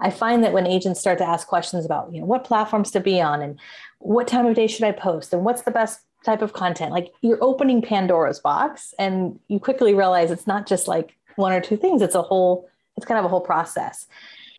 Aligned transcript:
I 0.00 0.10
find 0.10 0.42
that 0.44 0.52
when 0.52 0.66
agents 0.66 1.00
start 1.00 1.18
to 1.18 1.28
ask 1.28 1.46
questions 1.46 1.84
about, 1.84 2.12
you 2.12 2.20
know, 2.20 2.26
what 2.26 2.44
platforms 2.44 2.90
to 2.92 3.00
be 3.00 3.20
on 3.20 3.42
and 3.42 3.58
what 3.98 4.28
time 4.28 4.46
of 4.46 4.54
day 4.54 4.66
should 4.66 4.84
I 4.84 4.92
post 4.92 5.32
and 5.32 5.44
what's 5.44 5.62
the 5.62 5.70
best 5.70 6.00
type 6.24 6.42
of 6.42 6.52
content, 6.52 6.92
like 6.92 7.12
you're 7.22 7.42
opening 7.42 7.82
Pandora's 7.82 8.40
box 8.40 8.94
and 8.98 9.38
you 9.48 9.58
quickly 9.58 9.94
realize 9.94 10.30
it's 10.30 10.46
not 10.46 10.66
just 10.66 10.88
like 10.88 11.14
one 11.36 11.52
or 11.52 11.60
two 11.60 11.76
things, 11.76 12.02
it's 12.02 12.14
a 12.14 12.22
whole, 12.22 12.68
it's 12.96 13.06
kind 13.06 13.18
of 13.18 13.24
a 13.24 13.28
whole 13.28 13.40
process. 13.40 14.06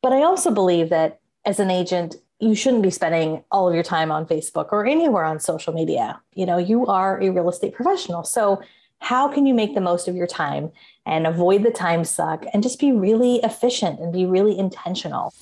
But 0.01 0.13
I 0.13 0.23
also 0.23 0.51
believe 0.51 0.89
that 0.89 1.19
as 1.45 1.59
an 1.59 1.71
agent, 1.71 2.15
you 2.39 2.55
shouldn't 2.55 2.83
be 2.83 2.89
spending 2.89 3.43
all 3.51 3.67
of 3.67 3.75
your 3.75 3.83
time 3.83 4.11
on 4.11 4.25
Facebook 4.25 4.69
or 4.71 4.85
anywhere 4.85 5.23
on 5.23 5.39
social 5.39 5.73
media. 5.73 6.19
You 6.33 6.45
know, 6.45 6.57
you 6.57 6.87
are 6.87 7.21
a 7.21 7.29
real 7.29 7.49
estate 7.49 7.73
professional. 7.73 8.23
So, 8.23 8.61
how 8.99 9.27
can 9.27 9.47
you 9.47 9.55
make 9.55 9.73
the 9.73 9.81
most 9.81 10.07
of 10.07 10.15
your 10.15 10.27
time 10.27 10.71
and 11.05 11.27
avoid 11.27 11.63
the 11.63 11.71
time 11.71 12.03
suck 12.03 12.45
and 12.53 12.63
just 12.63 12.79
be 12.79 12.91
really 12.91 13.37
efficient 13.37 13.99
and 13.99 14.13
be 14.13 14.25
really 14.25 14.57
intentional? 14.57 15.33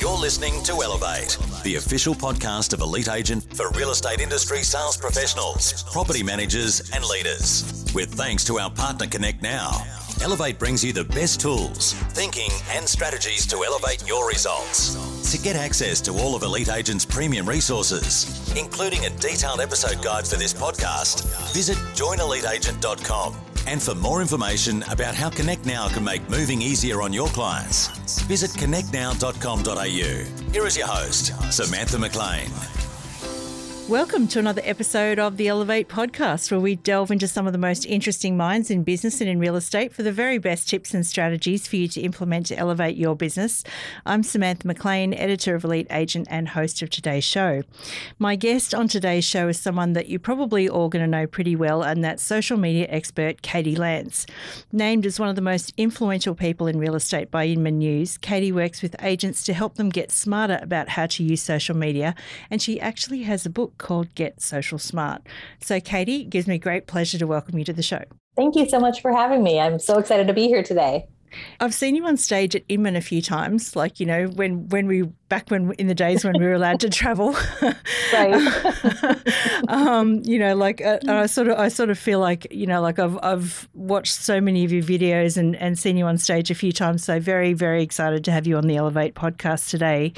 You're 0.00 0.18
listening 0.18 0.62
to 0.62 0.82
Elevate, 0.82 1.36
the 1.62 1.76
official 1.76 2.14
podcast 2.14 2.72
of 2.72 2.80
Elite 2.80 3.10
Agent 3.10 3.54
for 3.54 3.70
real 3.72 3.90
estate 3.90 4.20
industry 4.20 4.62
sales 4.62 4.96
professionals, 4.96 5.82
property 5.92 6.22
managers, 6.22 6.90
and 6.94 7.04
leaders. 7.04 7.84
With 7.94 8.14
thanks 8.14 8.42
to 8.46 8.58
our 8.58 8.70
partner 8.70 9.06
Connect 9.06 9.42
Now. 9.42 9.84
Elevate 10.22 10.58
brings 10.58 10.82
you 10.82 10.94
the 10.94 11.04
best 11.04 11.40
tools, 11.40 11.92
thinking, 12.14 12.50
and 12.70 12.88
strategies 12.88 13.46
to 13.48 13.62
elevate 13.62 14.06
your 14.06 14.26
results. 14.26 14.96
To 15.32 15.38
get 15.38 15.56
access 15.56 16.00
to 16.02 16.12
all 16.12 16.34
of 16.34 16.42
Elite 16.44 16.70
Agent's 16.70 17.04
premium 17.04 17.46
resources, 17.46 18.56
including 18.56 19.04
a 19.04 19.10
detailed 19.10 19.60
episode 19.60 20.02
guide 20.02 20.26
for 20.26 20.36
this 20.36 20.54
podcast, 20.54 21.24
visit 21.52 21.76
joineliteagent.com. 21.94 23.49
And 23.66 23.82
for 23.82 23.94
more 23.94 24.20
information 24.20 24.82
about 24.90 25.14
how 25.14 25.30
Connect 25.30 25.64
Now 25.66 25.88
can 25.88 26.04
make 26.04 26.28
moving 26.28 26.62
easier 26.62 27.02
on 27.02 27.12
your 27.12 27.28
clients, 27.28 27.88
visit 28.22 28.50
connectnow.com.au. 28.52 30.52
Here 30.52 30.66
is 30.66 30.76
your 30.76 30.86
host, 30.86 31.32
Samantha 31.52 31.98
McLean. 31.98 32.79
Welcome 33.90 34.28
to 34.28 34.38
another 34.38 34.62
episode 34.64 35.18
of 35.18 35.36
the 35.36 35.48
Elevate 35.48 35.88
podcast, 35.88 36.52
where 36.52 36.60
we 36.60 36.76
delve 36.76 37.10
into 37.10 37.26
some 37.26 37.48
of 37.48 37.52
the 37.52 37.58
most 37.58 37.84
interesting 37.84 38.36
minds 38.36 38.70
in 38.70 38.84
business 38.84 39.20
and 39.20 39.28
in 39.28 39.40
real 39.40 39.56
estate 39.56 39.92
for 39.92 40.04
the 40.04 40.12
very 40.12 40.38
best 40.38 40.68
tips 40.68 40.94
and 40.94 41.04
strategies 41.04 41.66
for 41.66 41.74
you 41.74 41.88
to 41.88 42.00
implement 42.00 42.46
to 42.46 42.56
elevate 42.56 42.96
your 42.96 43.16
business. 43.16 43.64
I'm 44.06 44.22
Samantha 44.22 44.68
McLean, 44.68 45.12
editor 45.12 45.56
of 45.56 45.64
Elite 45.64 45.88
Agent 45.90 46.28
and 46.30 46.50
host 46.50 46.82
of 46.82 46.90
today's 46.90 47.24
show. 47.24 47.64
My 48.16 48.36
guest 48.36 48.76
on 48.76 48.86
today's 48.86 49.24
show 49.24 49.48
is 49.48 49.58
someone 49.58 49.94
that 49.94 50.08
you're 50.08 50.20
probably 50.20 50.68
all 50.68 50.88
going 50.88 51.04
to 51.04 51.10
know 51.10 51.26
pretty 51.26 51.56
well, 51.56 51.82
and 51.82 52.04
that's 52.04 52.22
social 52.22 52.58
media 52.58 52.86
expert 52.90 53.42
Katie 53.42 53.74
Lance. 53.74 54.24
Named 54.70 55.04
as 55.04 55.18
one 55.18 55.30
of 55.30 55.34
the 55.34 55.42
most 55.42 55.74
influential 55.76 56.36
people 56.36 56.68
in 56.68 56.78
real 56.78 56.94
estate 56.94 57.32
by 57.32 57.44
Inman 57.46 57.78
News, 57.78 58.18
Katie 58.18 58.52
works 58.52 58.82
with 58.82 58.94
agents 59.02 59.42
to 59.46 59.52
help 59.52 59.74
them 59.74 59.88
get 59.88 60.12
smarter 60.12 60.60
about 60.62 60.90
how 60.90 61.06
to 61.06 61.24
use 61.24 61.42
social 61.42 61.76
media, 61.76 62.14
and 62.52 62.62
she 62.62 62.80
actually 62.80 63.24
has 63.24 63.44
a 63.44 63.50
book 63.50 63.79
called 63.80 64.14
Get 64.14 64.40
Social 64.40 64.78
Smart. 64.78 65.22
So, 65.60 65.80
Katie, 65.80 66.22
it 66.22 66.30
gives 66.30 66.46
me 66.46 66.58
great 66.58 66.86
pleasure 66.86 67.18
to 67.18 67.26
welcome 67.26 67.58
you 67.58 67.64
to 67.64 67.72
the 67.72 67.82
show. 67.82 68.04
Thank 68.36 68.54
you 68.54 68.68
so 68.68 68.78
much 68.78 69.02
for 69.02 69.10
having 69.10 69.42
me. 69.42 69.58
I'm 69.58 69.80
so 69.80 69.98
excited 69.98 70.28
to 70.28 70.32
be 70.32 70.46
here 70.46 70.62
today. 70.62 71.08
I've 71.58 71.74
seen 71.74 71.96
you 71.96 72.06
on 72.06 72.16
stage 72.16 72.54
at 72.56 72.62
Inman 72.68 72.96
a 72.96 73.00
few 73.00 73.22
times, 73.22 73.76
like 73.76 74.00
you 74.00 74.06
know 74.06 74.26
when 74.26 74.68
when 74.68 74.86
we 74.86 75.08
back 75.30 75.48
when 75.48 75.72
in 75.78 75.86
the 75.86 75.94
days 75.94 76.24
when 76.24 76.34
we 76.38 76.44
were 76.44 76.52
allowed 76.52 76.80
to 76.80 76.90
travel, 77.00 77.34
um, 79.68 80.20
you 80.24 80.38
know, 80.38 80.54
like 80.54 80.82
uh, 80.82 80.98
I 81.08 81.24
sort 81.24 81.48
of 81.48 81.58
I 81.58 81.68
sort 81.68 81.88
of 81.88 81.98
feel 81.98 82.20
like 82.20 82.46
you 82.50 82.66
know 82.66 82.82
like 82.82 82.98
I've 82.98 83.18
I've 83.22 83.68
watched 83.72 84.14
so 84.14 84.42
many 84.42 84.64
of 84.64 84.72
your 84.72 84.82
videos 84.82 85.38
and 85.38 85.56
and 85.56 85.78
seen 85.78 85.96
you 85.96 86.04
on 86.04 86.18
stage 86.18 86.50
a 86.50 86.54
few 86.54 86.72
times. 86.72 87.04
So 87.04 87.18
very 87.18 87.54
very 87.54 87.82
excited 87.82 88.24
to 88.24 88.32
have 88.32 88.46
you 88.46 88.58
on 88.58 88.66
the 88.66 88.76
Elevate 88.76 89.14
podcast 89.14 89.70
today. 89.70 90.12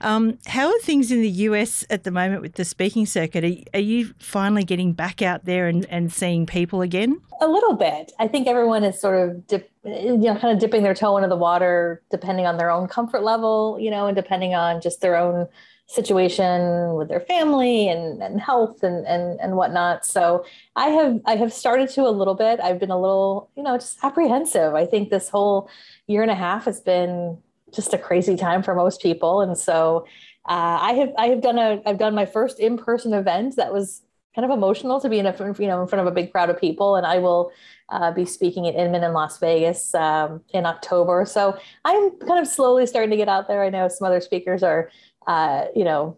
Um, 0.00 0.38
how 0.46 0.66
are 0.66 0.78
things 0.80 1.12
in 1.12 1.20
the 1.22 1.30
US 1.30 1.84
at 1.90 2.02
the 2.02 2.10
moment 2.10 2.42
with 2.42 2.54
the 2.54 2.64
speaking 2.64 3.06
circuit? 3.06 3.44
Are, 3.44 3.78
are 3.78 3.82
you 3.82 4.12
finally 4.18 4.64
getting 4.64 4.92
back 4.92 5.22
out 5.22 5.44
there 5.44 5.68
and 5.68 5.86
and 5.86 6.12
seeing 6.12 6.46
people 6.46 6.82
again? 6.82 7.20
A 7.40 7.48
little 7.48 7.74
bit. 7.74 8.12
I 8.18 8.28
think 8.28 8.48
everyone 8.48 8.84
is 8.84 8.98
sort 8.98 9.28
of 9.28 9.46
dip, 9.46 9.70
you 9.84 10.16
know 10.16 10.36
kind 10.36 10.54
of 10.54 10.58
dipping 10.58 10.82
their 10.82 10.94
toe 10.94 11.16
into 11.18 11.28
the 11.28 11.36
water 11.36 12.00
depending 12.10 12.46
on 12.46 12.56
their 12.56 12.70
own 12.70 12.88
comfort 12.88 13.22
level, 13.22 13.76
you 13.78 13.90
know, 13.90 14.06
and 14.06 14.16
depending 14.16 14.53
on 14.54 14.80
just 14.80 15.00
their 15.00 15.16
own 15.16 15.48
situation 15.86 16.94
with 16.94 17.08
their 17.08 17.20
family 17.20 17.88
and, 17.88 18.22
and 18.22 18.40
health 18.40 18.82
and, 18.82 19.06
and 19.06 19.38
and 19.40 19.54
whatnot. 19.56 20.04
So 20.06 20.44
I 20.76 20.88
have 20.88 21.20
I 21.26 21.36
have 21.36 21.52
started 21.52 21.90
to 21.90 22.02
a 22.02 22.10
little 22.10 22.34
bit. 22.34 22.58
I've 22.60 22.78
been 22.78 22.90
a 22.90 23.00
little, 23.00 23.50
you 23.56 23.62
know, 23.62 23.76
just 23.76 23.98
apprehensive. 24.02 24.74
I 24.74 24.86
think 24.86 25.10
this 25.10 25.28
whole 25.28 25.68
year 26.06 26.22
and 26.22 26.30
a 26.30 26.34
half 26.34 26.64
has 26.64 26.80
been 26.80 27.38
just 27.72 27.92
a 27.92 27.98
crazy 27.98 28.36
time 28.36 28.62
for 28.62 28.74
most 28.74 29.02
people. 29.02 29.42
And 29.42 29.58
so 29.58 30.06
uh, 30.48 30.78
I 30.80 30.92
have 30.92 31.12
I 31.18 31.26
have 31.26 31.42
done 31.42 31.58
a 31.58 31.82
I've 31.84 31.98
done 31.98 32.14
my 32.14 32.26
first 32.26 32.60
in-person 32.60 33.12
event 33.12 33.56
that 33.56 33.72
was 33.72 34.02
kind 34.34 34.50
of 34.50 34.56
emotional 34.56 35.00
to 35.00 35.08
be 35.08 35.18
in 35.18 35.26
a 35.26 35.54
you 35.58 35.66
know 35.66 35.80
in 35.82 35.88
front 35.88 36.00
of 36.00 36.06
a 36.06 36.14
big 36.14 36.32
crowd 36.32 36.50
of 36.50 36.60
people. 36.60 36.96
And 36.96 37.06
i 37.06 37.18
will 37.18 37.52
uh, 37.88 38.10
be 38.12 38.24
speaking 38.24 38.66
at 38.66 38.74
inman 38.74 39.04
in 39.04 39.12
las 39.12 39.38
vegas 39.38 39.94
um, 39.94 40.42
in 40.52 40.66
october. 40.66 41.24
So 41.24 41.58
i'm 41.84 42.10
kind 42.20 42.40
of 42.40 42.48
slowly 42.48 42.86
starting 42.86 43.10
to 43.10 43.16
get 43.16 43.28
out 43.28 43.48
there. 43.48 43.62
I 43.62 43.70
know 43.70 43.88
some 43.88 44.06
other 44.06 44.20
speakers 44.20 44.62
are 44.62 44.90
uh, 45.26 45.66
you 45.74 45.84
know 45.84 46.16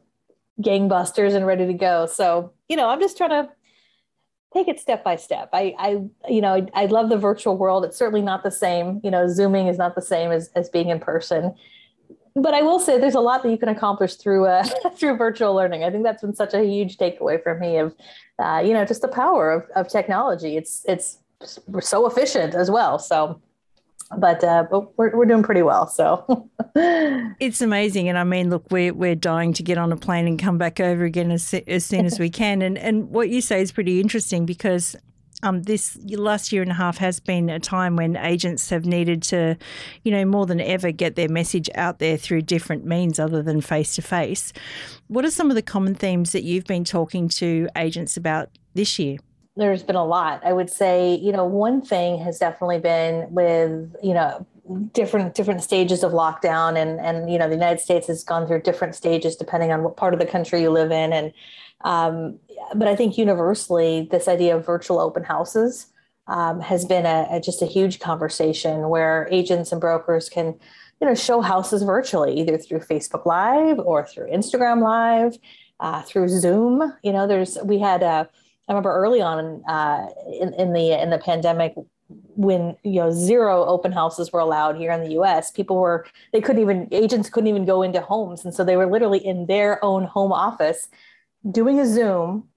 gangbusters 0.61 1.35
and 1.35 1.47
ready 1.47 1.67
to 1.67 1.75
go. 1.75 2.07
So 2.07 2.53
you 2.69 2.77
know 2.77 2.89
i'm 2.89 3.01
just 3.01 3.17
trying 3.17 3.31
to 3.31 3.51
take 4.55 4.69
it 4.69 4.81
step 4.81 5.05
by 5.05 5.17
step. 5.17 5.51
I 5.53 5.75
i 5.79 5.91
you 6.31 6.41
know 6.41 6.55
I, 6.55 6.67
I 6.75 6.87
love 6.87 7.09
the 7.09 7.19
virtual 7.19 7.57
world. 7.57 7.85
It's 7.85 7.97
certainly 7.97 8.23
not 8.23 8.43
the 8.43 8.51
same. 8.51 9.01
You 9.05 9.11
know 9.11 9.29
zooming 9.29 9.67
is 9.67 9.79
not 9.79 9.95
the 9.95 10.03
same 10.03 10.31
as, 10.31 10.51
as 10.55 10.69
being 10.69 10.89
in 10.89 11.01
person 11.01 11.55
but 12.37 12.53
I 12.53 12.61
will 12.63 12.79
say 12.79 12.99
there's 12.99 13.15
a 13.15 13.21
lot 13.21 13.43
that 13.43 13.51
you 13.51 13.57
can 13.57 13.71
accomplish 13.71 14.15
through 14.17 14.47
uh, 14.47 14.63
through 14.97 15.17
virtual 15.17 15.55
learning. 15.55 15.85
I 15.85 15.91
think 15.91 16.05
that's 16.05 16.23
been 16.23 16.35
such 16.35 16.55
a 16.55 16.63
huge 16.63 16.99
takeaway 16.99 17.43
for 17.43 17.55
me 17.55 17.79
of, 17.79 17.95
uh, 18.39 18.63
you 18.65 18.73
know, 18.75 18.85
just 18.85 19.03
the 19.03 19.09
power 19.09 19.51
of, 19.51 19.71
of 19.75 19.89
technology. 19.89 20.57
It's 20.57 20.85
it's 20.87 21.19
so 21.81 22.07
efficient 22.07 22.55
as 22.55 22.71
well. 22.71 22.99
So, 22.99 23.41
but 24.19 24.45
uh, 24.45 24.67
but 24.71 24.97
we're 24.99 25.17
we're 25.17 25.25
doing 25.25 25.43
pretty 25.43 25.63
well. 25.63 25.87
So 25.87 26.51
it's 26.77 27.63
amazing, 27.63 28.09
and 28.09 28.19
I 28.19 28.25
mean, 28.25 28.51
look, 28.51 28.71
we're 28.71 28.93
we're 28.93 29.17
dying 29.17 29.55
to 29.55 29.63
get 29.63 29.79
on 29.79 29.91
a 29.91 29.97
plane 29.97 30.27
and 30.27 30.39
come 30.39 30.59
back 30.59 30.79
over 30.79 31.05
again 31.05 31.31
as 31.31 31.55
as 31.67 31.87
soon 31.87 32.05
as 32.05 32.19
we 32.19 32.29
can. 32.29 32.61
And 32.61 32.77
and 32.77 33.09
what 33.11 33.31
you 33.31 33.41
say 33.41 33.63
is 33.63 33.73
pretty 33.73 33.99
interesting 33.99 34.45
because 34.45 34.95
um, 35.43 35.63
this 35.63 35.99
last 36.05 36.53
year 36.53 36.63
and 36.63 36.71
a 36.71 36.75
half 36.75 36.99
has 36.99 37.21
been 37.21 37.51
a 37.51 37.61
time 37.61 37.97
when 37.97 38.17
agents 38.17 38.71
have 38.71 38.87
needed 38.87 39.23
to, 39.25 39.57
you 40.03 40.13
know, 40.13 40.25
more 40.25 40.47
than 40.47 40.61
ever 40.61 40.93
get 40.93 41.17
their 41.17 41.29
message 41.29 41.69
out 41.75 41.99
there 41.99 42.17
through 42.17 42.43
different 42.43 42.85
means 42.85 43.19
other 43.19 43.43
than 43.43 43.61
face 43.61 43.95
to 43.97 44.03
face. 44.03 44.53
What 45.09 45.25
are 45.25 45.31
some 45.31 45.51
of 45.51 45.57
the 45.57 45.63
common 45.63 45.95
themes 45.95 46.33
that 46.33 46.43
you've 46.45 46.65
been 46.65 46.85
talking 46.85 47.29
to 47.29 47.69
agents 47.77 48.17
about 48.17 48.51
this 48.75 48.99
year? 48.99 49.19
There's 49.57 49.83
been 49.83 49.97
a 49.97 50.05
lot. 50.05 50.43
I 50.45 50.53
would 50.53 50.69
say, 50.69 51.15
you 51.15 51.33
know, 51.33 51.45
one 51.45 51.81
thing 51.81 52.19
has 52.19 52.39
definitely 52.39 52.79
been 52.79 53.27
with, 53.31 53.95
you 54.03 54.13
know, 54.13 54.47
different 54.93 55.35
different 55.35 55.63
stages 55.63 56.03
of 56.03 56.13
lockdown 56.13 56.77
and 56.77 57.01
and 57.01 57.31
you 57.31 57.39
know 57.39 57.49
the 57.49 57.55
United 57.55 57.81
States 57.81 58.07
has 58.07 58.25
gone 58.25 58.47
through 58.47 58.63
different 58.63 58.95
stages 58.95 59.37
depending 59.37 59.73
on 59.73 59.83
what 59.83 59.97
part 59.97 60.13
of 60.13 60.21
the 60.21 60.27
country 60.27 60.63
you 60.63 60.71
live 60.71 60.91
in 60.91 61.13
and 61.13 61.33
um, 61.83 62.39
but 62.75 62.89
I 62.89 62.97
think 62.97 63.19
universally, 63.19 64.09
this 64.11 64.29
idea 64.29 64.57
of 64.57 64.67
virtual 64.67 64.99
open 64.99 65.25
houses 65.25 65.87
um, 66.27 66.61
has 66.61 66.85
been 66.85 67.07
a, 67.07 67.27
a, 67.31 67.41
just 67.41 67.63
a 67.63 67.67
huge 67.67 68.01
conversation 68.01 68.89
where 68.89 69.29
agents 69.31 69.73
and 69.73 69.81
brokers 69.81 70.29
can, 70.29 70.59
you 71.01 71.07
know, 71.07 71.15
show 71.15 71.41
houses 71.41 71.83
virtually, 71.83 72.41
either 72.41 72.59
through 72.59 72.81
Facebook 72.81 73.27
Live 73.27 73.79
or 73.79 74.07
through 74.07 74.31
Instagram 74.31 74.83
Live, 74.83 75.39
uh, 75.81 76.03
through 76.03 76.29
Zoom. 76.29 76.93
You 77.03 77.13
know, 77.13 77.27
there's 77.27 77.59
we 77.63 77.79
had 77.79 78.03
a, 78.03 78.07
uh, 78.07 78.25
remember 78.69 78.93
early 78.93 79.21
on 79.21 79.63
uh, 79.69 80.09
in, 80.41 80.53
in 80.55 80.73
the 80.73 81.01
in 81.01 81.11
the 81.11 81.19
pandemic 81.19 81.75
when 82.09 82.77
you 82.85 83.01
know 83.01 83.11
zero 83.11 83.65
open 83.65 83.91
houses 83.91 84.33
were 84.33 84.41
allowed 84.41 84.77
here 84.77 84.93
in 84.93 85.01
the 85.03 85.11
US 85.21 85.51
people 85.51 85.77
were 85.77 86.07
they 86.33 86.41
couldn't 86.41 86.63
even 86.63 86.87
agents 86.93 87.29
couldn't 87.29 87.49
even 87.49 87.65
go 87.65 87.83
into 87.83 88.01
homes 88.01 88.45
and 88.45 88.55
so 88.55 88.63
they 88.63 88.77
were 88.77 88.87
literally 88.87 89.19
in 89.25 89.47
their 89.47 89.85
own 89.85 90.05
home 90.05 90.33
office 90.33 90.89
doing 91.51 91.81
a 91.81 91.87
Zoom, 91.87 92.49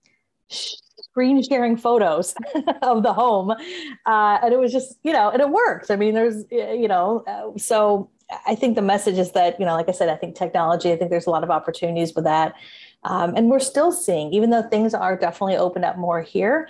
screen 0.50 1.44
sharing 1.44 1.78
photos 1.78 2.34
of 2.82 3.04
the 3.04 3.14
home. 3.14 3.52
Uh, 3.52 4.38
and 4.44 4.54
it 4.54 4.60
was 4.60 4.72
just, 4.72 4.98
you 5.04 5.14
know, 5.14 5.30
and 5.30 5.42
it 5.42 5.50
worked. 5.50 5.92
I 5.92 5.96
mean, 5.96 6.14
there's, 6.14 6.44
you 6.52 6.88
know, 6.88 7.24
uh, 7.28 7.58
so 7.58 8.10
I 8.48 8.56
think 8.56 8.76
the 8.76 8.82
message 8.82 9.18
is 9.18 9.32
that, 9.32 9.60
you 9.60 9.66
know, 9.66 9.74
like 9.74 9.90
I 9.90 9.92
said, 9.92 10.10
I 10.10 10.16
think 10.16 10.36
technology, 10.36 10.92
I 10.92 10.98
think 10.98 11.10
there's 11.10 11.28
a 11.28 11.32
lot 11.32 11.44
of 11.44 11.50
opportunities 11.50 12.14
with 12.14 12.26
that. 12.26 12.54
Um, 13.04 13.36
and 13.36 13.50
we're 13.50 13.60
still 13.60 13.92
seeing, 13.92 14.34
even 14.34 14.50
though 14.50 14.64
things 14.64 14.94
are 14.94 15.18
definitely 15.18 15.58
opened 15.58 15.86
up 15.86 15.98
more 15.98 16.22
here, 16.22 16.68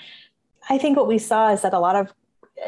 I 0.70 0.78
think 0.78 0.96
what 0.96 1.08
we 1.08 1.18
saw 1.18 1.52
is 1.52 1.64
that 1.64 1.74
a 1.74 1.80
lot 1.80 1.96
of, 1.96 2.14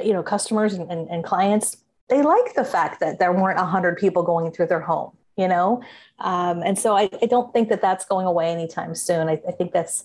you 0.03 0.13
know, 0.13 0.23
customers 0.23 0.73
and, 0.73 0.89
and, 0.91 1.09
and 1.09 1.23
clients, 1.23 1.77
they 2.09 2.21
like 2.21 2.53
the 2.55 2.65
fact 2.65 2.99
that 2.99 3.19
there 3.19 3.31
weren't 3.31 3.57
100 3.57 3.97
people 3.97 4.23
going 4.23 4.51
through 4.51 4.67
their 4.67 4.81
home 4.81 5.11
you 5.38 5.47
know? 5.47 5.81
Um, 6.19 6.61
and 6.61 6.77
so 6.77 6.95
I, 6.95 7.09
I, 7.21 7.25
don't 7.25 7.51
think 7.53 7.69
that 7.69 7.81
that's 7.81 8.05
going 8.05 8.27
away 8.27 8.51
anytime 8.51 8.93
soon. 8.93 9.29
I, 9.29 9.41
I, 9.47 9.51
think 9.53 9.71
that's 9.71 10.03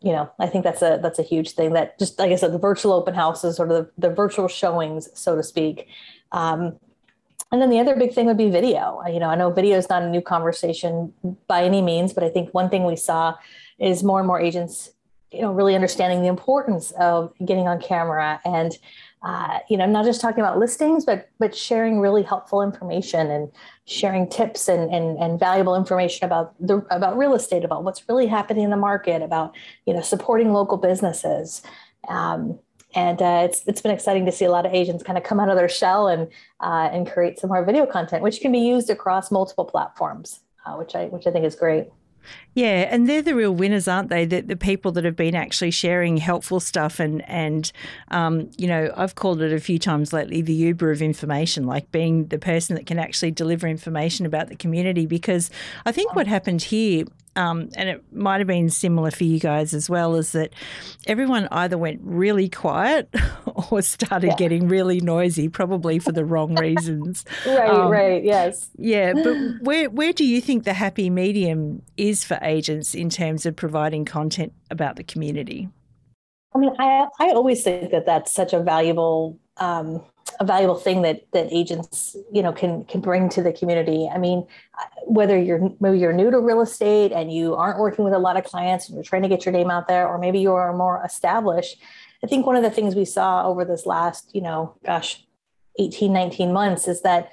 you 0.00 0.12
know 0.12 0.30
i 0.38 0.46
think 0.46 0.62
that's 0.62 0.80
a 0.82 1.00
that's 1.02 1.18
a 1.18 1.22
huge 1.22 1.52
thing 1.52 1.72
that 1.72 1.98
just 1.98 2.18
like 2.20 2.30
i 2.30 2.36
said 2.36 2.52
the 2.52 2.58
virtual 2.58 2.92
open 2.92 3.14
houses 3.14 3.58
or 3.58 3.66
the, 3.66 3.90
the 3.98 4.08
virtual 4.08 4.46
showings 4.48 5.08
so 5.14 5.34
to 5.36 5.42
speak. 5.42 5.88
Um, 6.32 6.78
and 7.50 7.62
then 7.62 7.70
the 7.70 7.78
other 7.78 7.96
big 7.96 8.12
thing 8.12 8.26
would 8.26 8.36
be 8.36 8.50
video. 8.50 9.00
You 9.10 9.18
know, 9.20 9.30
I 9.30 9.34
know 9.34 9.50
video 9.50 9.78
is 9.78 9.88
not 9.88 10.02
a 10.02 10.08
new 10.08 10.20
conversation 10.20 11.14
by 11.46 11.64
any 11.64 11.80
means, 11.80 12.12
but 12.12 12.22
I 12.22 12.28
think 12.28 12.52
one 12.52 12.68
thing 12.68 12.84
we 12.84 12.96
saw 12.96 13.36
is 13.78 14.04
more 14.04 14.18
and 14.18 14.26
more 14.26 14.38
agents, 14.38 14.90
you 15.32 15.40
know, 15.40 15.52
really 15.52 15.74
understanding 15.74 16.20
the 16.20 16.28
importance 16.28 16.90
of 16.92 17.32
getting 17.42 17.66
on 17.66 17.80
camera 17.80 18.40
and 18.44 18.76
uh, 19.22 19.58
you 19.68 19.76
know, 19.76 19.86
not 19.86 20.04
just 20.04 20.20
talking 20.20 20.40
about 20.40 20.58
listings, 20.58 21.04
but 21.04 21.28
but 21.38 21.54
sharing 21.54 21.98
really 21.98 22.22
helpful 22.22 22.62
information 22.62 23.30
and 23.30 23.50
sharing 23.84 24.28
tips 24.28 24.68
and, 24.68 24.92
and 24.94 25.18
and 25.18 25.40
valuable 25.40 25.74
information 25.74 26.24
about 26.24 26.54
the 26.64 26.76
about 26.90 27.18
real 27.18 27.34
estate, 27.34 27.64
about 27.64 27.82
what's 27.82 28.08
really 28.08 28.26
happening 28.26 28.62
in 28.62 28.70
the 28.70 28.76
market, 28.76 29.20
about 29.20 29.54
you 29.86 29.94
know 29.94 30.02
supporting 30.02 30.52
local 30.52 30.76
businesses. 30.76 31.62
Um, 32.08 32.60
and 32.94 33.20
uh, 33.20 33.42
it's 33.44 33.64
it's 33.66 33.82
been 33.82 33.92
exciting 33.92 34.24
to 34.26 34.32
see 34.32 34.44
a 34.44 34.50
lot 34.52 34.64
of 34.64 34.72
agents 34.72 35.02
kind 35.02 35.18
of 35.18 35.24
come 35.24 35.40
out 35.40 35.48
of 35.48 35.56
their 35.56 35.68
shell 35.68 36.06
and 36.06 36.28
uh, 36.60 36.88
and 36.92 37.10
create 37.10 37.40
some 37.40 37.48
more 37.48 37.64
video 37.64 37.86
content, 37.86 38.22
which 38.22 38.40
can 38.40 38.52
be 38.52 38.60
used 38.60 38.88
across 38.88 39.32
multiple 39.32 39.64
platforms, 39.64 40.40
uh, 40.64 40.76
which 40.76 40.94
I 40.94 41.06
which 41.06 41.26
I 41.26 41.32
think 41.32 41.44
is 41.44 41.56
great. 41.56 41.88
Yeah, 42.54 42.88
and 42.90 43.08
they're 43.08 43.22
the 43.22 43.34
real 43.34 43.54
winners, 43.54 43.86
aren't 43.86 44.08
they? 44.08 44.24
The, 44.24 44.40
the 44.40 44.56
people 44.56 44.90
that 44.92 45.04
have 45.04 45.14
been 45.14 45.34
actually 45.34 45.70
sharing 45.70 46.16
helpful 46.16 46.58
stuff, 46.60 46.98
and 46.98 47.28
and 47.28 47.70
um, 48.10 48.50
you 48.56 48.66
know, 48.66 48.92
I've 48.96 49.14
called 49.14 49.40
it 49.42 49.52
a 49.52 49.60
few 49.60 49.78
times 49.78 50.12
lately 50.12 50.42
the 50.42 50.54
Uber 50.54 50.90
of 50.90 51.00
information, 51.00 51.66
like 51.66 51.92
being 51.92 52.26
the 52.26 52.38
person 52.38 52.74
that 52.74 52.86
can 52.86 52.98
actually 52.98 53.30
deliver 53.30 53.68
information 53.68 54.26
about 54.26 54.48
the 54.48 54.56
community. 54.56 55.06
Because 55.06 55.50
I 55.86 55.92
think 55.92 56.14
what 56.16 56.26
happened 56.26 56.62
here 56.62 57.04
um, 57.38 57.70
and 57.76 57.88
it 57.88 58.04
might 58.12 58.38
have 58.38 58.48
been 58.48 58.68
similar 58.68 59.12
for 59.12 59.22
you 59.22 59.38
guys 59.38 59.72
as 59.72 59.88
well, 59.88 60.16
is 60.16 60.32
that 60.32 60.52
everyone 61.06 61.46
either 61.52 61.78
went 61.78 62.00
really 62.02 62.48
quiet 62.48 63.08
or 63.70 63.80
started 63.80 64.30
yeah. 64.30 64.36
getting 64.36 64.66
really 64.66 65.00
noisy, 65.00 65.48
probably 65.48 66.00
for 66.00 66.10
the 66.10 66.24
wrong 66.24 66.56
reasons. 66.56 67.24
right, 67.46 67.70
um, 67.70 67.92
right, 67.92 68.24
yes. 68.24 68.70
Yeah, 68.76 69.12
but 69.12 69.36
where 69.62 69.88
where 69.88 70.12
do 70.12 70.24
you 70.24 70.40
think 70.40 70.64
the 70.64 70.72
happy 70.72 71.10
medium 71.10 71.82
is 71.96 72.24
for 72.24 72.40
agents 72.42 72.92
in 72.92 73.08
terms 73.08 73.46
of 73.46 73.54
providing 73.54 74.04
content 74.04 74.52
about 74.68 74.96
the 74.96 75.04
community? 75.04 75.68
I 76.56 76.58
mean, 76.58 76.74
I 76.80 77.06
I 77.20 77.28
always 77.30 77.62
think 77.62 77.92
that 77.92 78.04
that's 78.04 78.32
such 78.32 78.52
a 78.52 78.60
valuable 78.60 79.38
um, 79.58 80.02
a 80.40 80.44
valuable 80.44 80.76
thing 80.76 81.02
that 81.02 81.26
that 81.32 81.48
agents 81.50 82.16
you 82.32 82.42
know 82.42 82.52
can 82.52 82.84
can 82.84 83.00
bring 83.00 83.28
to 83.30 83.42
the 83.42 83.52
community. 83.52 84.08
I 84.12 84.18
mean 84.18 84.46
whether 85.06 85.38
you're 85.38 85.70
maybe 85.80 85.98
you're 85.98 86.12
new 86.12 86.30
to 86.30 86.38
real 86.38 86.60
estate 86.60 87.12
and 87.12 87.32
you 87.32 87.54
aren't 87.54 87.78
working 87.78 88.04
with 88.04 88.14
a 88.14 88.18
lot 88.18 88.36
of 88.36 88.44
clients 88.44 88.88
and 88.88 88.94
you're 88.94 89.04
trying 89.04 89.22
to 89.22 89.28
get 89.28 89.44
your 89.44 89.52
name 89.52 89.70
out 89.70 89.88
there 89.88 90.06
or 90.06 90.18
maybe 90.18 90.38
you're 90.38 90.72
more 90.74 91.02
established 91.04 91.78
i 92.22 92.26
think 92.26 92.46
one 92.46 92.56
of 92.56 92.62
the 92.62 92.70
things 92.70 92.94
we 92.94 93.04
saw 93.04 93.46
over 93.46 93.64
this 93.64 93.86
last 93.86 94.30
you 94.34 94.40
know 94.40 94.74
gosh 94.84 95.24
18 95.78 96.12
19 96.12 96.52
months 96.52 96.86
is 96.86 97.02
that 97.02 97.32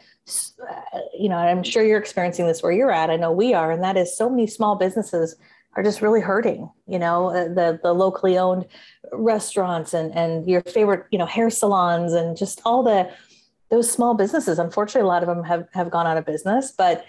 uh, 0.69 0.99
you 1.17 1.29
know 1.29 1.35
i'm 1.35 1.63
sure 1.63 1.83
you're 1.83 1.99
experiencing 1.99 2.47
this 2.47 2.63
where 2.63 2.71
you're 2.71 2.91
at 2.91 3.09
i 3.09 3.15
know 3.15 3.31
we 3.31 3.53
are 3.53 3.71
and 3.71 3.83
that 3.83 3.97
is 3.97 4.15
so 4.15 4.29
many 4.29 4.47
small 4.47 4.75
businesses 4.75 5.35
are 5.75 5.83
just 5.83 6.01
really 6.01 6.21
hurting 6.21 6.69
you 6.87 6.99
know 6.99 7.29
uh, 7.29 7.45
the 7.45 7.79
the 7.83 7.93
locally 7.93 8.37
owned 8.37 8.65
restaurants 9.11 9.93
and 9.93 10.13
and 10.15 10.47
your 10.47 10.61
favorite 10.61 11.05
you 11.11 11.17
know 11.17 11.25
hair 11.25 11.49
salons 11.49 12.13
and 12.13 12.37
just 12.37 12.61
all 12.65 12.83
the 12.83 13.09
those 13.71 13.91
small 13.91 14.13
businesses. 14.13 14.59
Unfortunately 14.59 15.01
a 15.01 15.07
lot 15.07 15.23
of 15.23 15.27
them 15.27 15.43
have 15.43 15.67
have 15.73 15.89
gone 15.91 16.07
out 16.07 16.17
of 16.17 16.25
business 16.25 16.71
but 16.71 17.05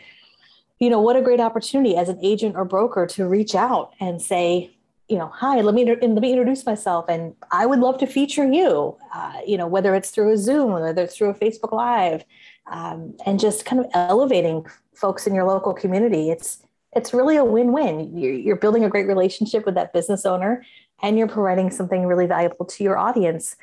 you 0.79 0.91
know 0.91 1.01
what 1.01 1.17
a 1.17 1.23
great 1.23 1.41
opportunity 1.41 1.97
as 1.97 2.09
an 2.09 2.19
agent 2.23 2.57
or 2.57 2.65
broker 2.65 3.07
to 3.07 3.27
reach 3.27 3.55
out 3.55 3.93
and 4.01 4.21
say 4.21 4.71
you 5.09 5.17
know 5.17 5.29
hi 5.29 5.61
let 5.61 5.75
me 5.75 5.85
let 5.85 6.03
me 6.03 6.31
introduce 6.33 6.67
myself 6.67 7.07
and 7.09 7.35
i 7.51 7.65
would 7.65 7.79
love 7.79 7.97
to 7.97 8.07
feature 8.07 8.45
you 8.45 8.97
uh, 9.15 9.39
you 9.47 9.57
know 9.57 9.67
whether 9.67 9.95
it's 9.95 10.11
through 10.11 10.33
a 10.33 10.37
zoom 10.37 10.73
whether 10.73 11.05
it's 11.05 11.17
through 11.17 11.31
a 11.31 11.35
facebook 11.35 11.73
live 11.73 12.25
um, 12.71 13.15
and 13.25 13.39
just 13.39 13.65
kind 13.65 13.81
of 13.81 13.87
elevating 13.95 14.65
folks 14.95 15.27
in 15.27 15.35
your 15.35 15.45
local 15.45 15.75
community. 15.75 16.31
It's 16.31 16.63
it's 16.97 17.13
really 17.15 17.37
a 17.37 17.45
win-win. 17.45 18.17
You're, 18.17 18.33
you're 18.33 18.57
building 18.57 18.85
a 18.85 18.89
great 18.89 19.07
relationship 19.07 19.67
with 19.67 19.75
that 19.75 19.93
business 19.93 20.27
owner, 20.27 20.65
and 21.03 21.19
you're 21.19 21.29
providing 21.29 21.71
something 21.71 22.07
really 22.07 22.27
valuable 22.27 22.65
to 22.65 22.83
your 22.83 22.97
audience. 22.97 23.57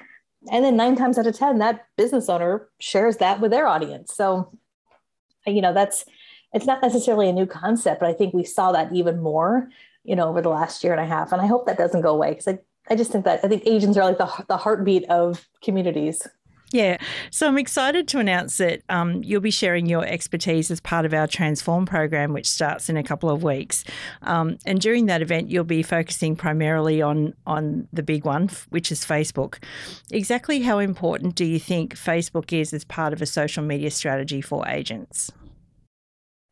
And 0.51 0.63
then 0.63 0.77
nine 0.77 0.95
times 0.95 1.18
out 1.18 1.27
of 1.27 1.35
ten, 1.35 1.57
that 1.59 1.85
business 1.97 2.30
owner 2.30 2.69
shares 2.80 3.18
that 3.18 3.39
with 3.41 3.51
their 3.51 3.68
audience. 3.68 4.13
So, 4.13 4.51
you 5.45 5.62
know, 5.62 5.74
that's 5.74 6.06
it's 6.53 6.65
not 6.65 6.81
necessarily 6.81 7.27
a 7.30 7.33
new 7.33 7.47
concept, 7.47 8.00
but 8.01 8.09
I 8.09 8.13
think 8.13 8.33
we 8.33 8.44
saw 8.44 8.71
that 8.74 8.94
even 8.94 9.21
more, 9.21 9.69
you 10.03 10.15
know, 10.15 10.30
over 10.30 10.41
the 10.41 10.50
last 10.50 10.83
year 10.83 10.94
and 10.94 11.01
a 11.01 11.06
half. 11.06 11.31
And 11.31 11.41
I 11.41 11.47
hope 11.47 11.65
that 11.65 11.77
doesn't 11.77 12.01
go 12.01 12.13
away 12.13 12.30
because 12.30 12.47
I, 12.47 12.59
I 12.89 12.95
just 12.95 13.12
think 13.12 13.25
that 13.25 13.39
I 13.44 13.47
think 13.47 13.63
agents 13.65 13.97
are 13.97 14.06
like 14.06 14.19
the, 14.19 14.30
the 14.47 14.57
heartbeat 14.57 15.09
of 15.09 15.47
communities. 15.63 16.27
Yeah. 16.74 16.98
So 17.30 17.48
I'm 17.48 17.60
excited 17.60 18.08
to 18.10 18.20
announce 18.20 18.58
that 18.58 18.81
um, 18.90 19.24
you'll 19.24 19.42
be 19.42 19.52
sharing 19.52 19.86
your 19.86 20.04
expertise 20.08 20.72
as 20.72 20.81
part 20.81 21.06
of 21.06 21.14
our 21.14 21.28
Transform 21.28 21.86
program, 21.86 22.34
which 22.34 22.50
starts 22.50 22.90
in 22.90 22.98
a 22.98 23.04
couple 23.04 23.30
of 23.30 23.44
weeks. 23.44 23.84
Um, 24.24 24.58
and 24.66 24.81
during 24.81 25.06
that 25.06 25.22
event, 25.22 25.52
you'll 25.52 25.66
be 25.66 25.84
focusing 25.84 26.36
primarily 26.36 27.00
on, 27.00 27.36
on 27.46 27.88
the 27.94 28.02
big 28.02 28.25
one, 28.25 28.50
which 28.70 28.92
is 28.92 29.06
Facebook. 29.06 29.60
Exactly 30.10 30.64
how 30.64 30.80
important 30.80 31.36
do 31.36 31.46
you 31.46 31.60
think 31.60 31.96
Facebook 31.96 32.52
is 32.52 32.74
as 32.74 32.84
part 32.84 33.14
of 33.14 33.22
a 33.22 33.28
social 33.28 33.64
media 33.64 33.92
strategy 33.92 34.42
for 34.42 34.68
agents? 34.68 35.31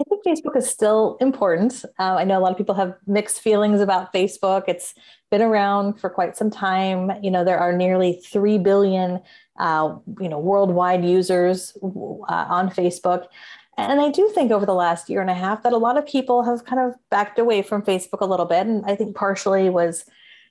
I 0.02 0.04
think 0.04 0.24
Facebook 0.26 0.56
is 0.56 0.70
still 0.70 1.18
important. 1.20 1.84
Uh, 2.00 2.16
I 2.16 2.24
know 2.24 2.40
a 2.40 2.42
lot 2.42 2.52
of 2.52 2.58
people 2.58 2.76
have 2.76 2.96
mixed 3.06 3.42
feelings 3.42 3.82
about 3.82 4.14
Facebook. 4.14 4.64
It's 4.68 4.94
been 5.30 5.42
around 5.42 6.00
for 6.00 6.10
quite 6.10 6.36
some 6.36 6.50
time. 6.50 7.12
You 7.22 7.30
know, 7.30 7.44
there 7.44 7.60
are 7.60 7.72
nearly 7.72 8.22
3 8.32 8.58
billion 8.60 9.20
uh, 9.62 9.96
you 10.20 10.28
know, 10.28 10.40
worldwide 10.40 11.06
users 11.06 11.78
uh, 11.84 11.86
on 12.50 12.70
Facebook. 12.70 13.28
And 13.78 14.02
I 14.02 14.10
do 14.10 14.28
think 14.34 14.52
over 14.52 14.66
the 14.66 14.74
last 14.74 15.08
year 15.08 15.22
and 15.22 15.30
a 15.30 15.36
half 15.36 15.64
that 15.64 15.72
a 15.72 15.78
lot 15.78 15.98
of 15.98 16.06
people 16.06 16.44
have 16.44 16.66
kind 16.66 16.82
of 16.82 16.96
backed 17.10 17.38
away 17.38 17.62
from 17.62 17.84
Facebook 17.84 18.22
a 18.22 18.26
little 18.26 18.48
bit. 18.48 18.66
And 18.66 18.84
I 18.86 18.96
think 18.96 19.16
partially 19.16 19.70
was, 19.70 20.04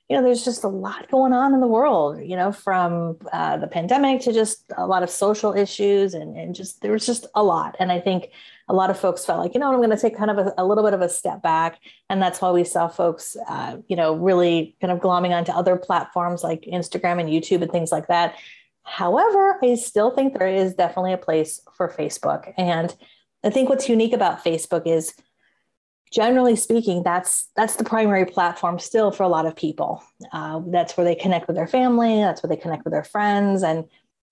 you 0.09 0.15
know, 0.15 0.23
there's 0.23 0.45
just 0.45 0.63
a 0.63 0.69
lot 0.69 1.11
going 1.11 1.33
on 1.33 1.53
in 1.53 1.59
the 1.59 1.67
world, 1.67 2.21
you 2.23 2.37
know, 2.37 2.53
from 2.53 3.17
uh, 3.33 3.57
the 3.57 3.67
pandemic 3.67 4.21
to 4.21 4.33
just 4.33 4.63
a 4.77 4.87
lot 4.87 5.03
of 5.03 5.09
social 5.09 5.53
issues 5.53 6.13
and, 6.13 6.37
and 6.37 6.55
just 6.55 6.81
there 6.81 6.93
was 6.93 7.05
just 7.05 7.25
a 7.35 7.43
lot. 7.43 7.75
And 7.79 7.91
I 7.91 7.99
think 7.99 8.29
a 8.69 8.73
lot 8.73 8.89
of 8.89 8.97
folks 8.97 9.25
felt 9.25 9.39
like, 9.39 9.53
you 9.53 9.59
know, 9.59 9.71
I'm 9.71 9.77
going 9.77 9.89
to 9.89 9.97
take 9.97 10.17
kind 10.17 10.31
of 10.31 10.37
a, 10.37 10.53
a, 10.57 10.65
little 10.65 10.83
bit 10.83 10.93
of 10.93 11.01
a 11.01 11.09
step 11.09 11.41
back. 11.41 11.79
And 12.09 12.21
that's 12.21 12.41
why 12.41 12.51
we 12.51 12.63
saw 12.63 12.87
folks, 12.87 13.35
uh, 13.49 13.77
you 13.89 13.97
know, 13.97 14.15
really 14.15 14.77
kind 14.79 14.91
of 14.91 14.99
glomming 14.99 15.31
onto 15.31 15.51
other 15.51 15.75
platforms 15.75 16.43
like 16.43 16.61
Instagram 16.61 17.19
and 17.19 17.29
YouTube 17.29 17.61
and 17.61 17.71
things 17.71 17.91
like 17.91 18.07
that 18.07 18.35
However, 18.83 19.57
I 19.63 19.75
still 19.75 20.11
think 20.11 20.37
there 20.37 20.47
is 20.47 20.73
definitely 20.73 21.13
a 21.13 21.17
place 21.17 21.61
for 21.75 21.89
Facebook. 21.89 22.53
And 22.57 22.93
I 23.43 23.49
think 23.49 23.69
what's 23.69 23.89
unique 23.89 24.13
about 24.13 24.43
Facebook 24.43 24.85
is 24.85 25.13
generally 26.11 26.55
speaking, 26.55 27.03
that's 27.03 27.49
that's 27.55 27.77
the 27.77 27.83
primary 27.83 28.25
platform 28.25 28.79
still 28.79 29.11
for 29.11 29.23
a 29.23 29.29
lot 29.29 29.45
of 29.45 29.55
people. 29.55 30.03
Uh, 30.31 30.61
that's 30.67 30.97
where 30.97 31.05
they 31.05 31.15
connect 31.15 31.47
with 31.47 31.55
their 31.55 31.67
family. 31.67 32.17
That's 32.17 32.43
where 32.43 32.49
they 32.49 32.61
connect 32.61 32.83
with 32.83 32.91
their 32.91 33.03
friends. 33.03 33.63
And 33.63 33.85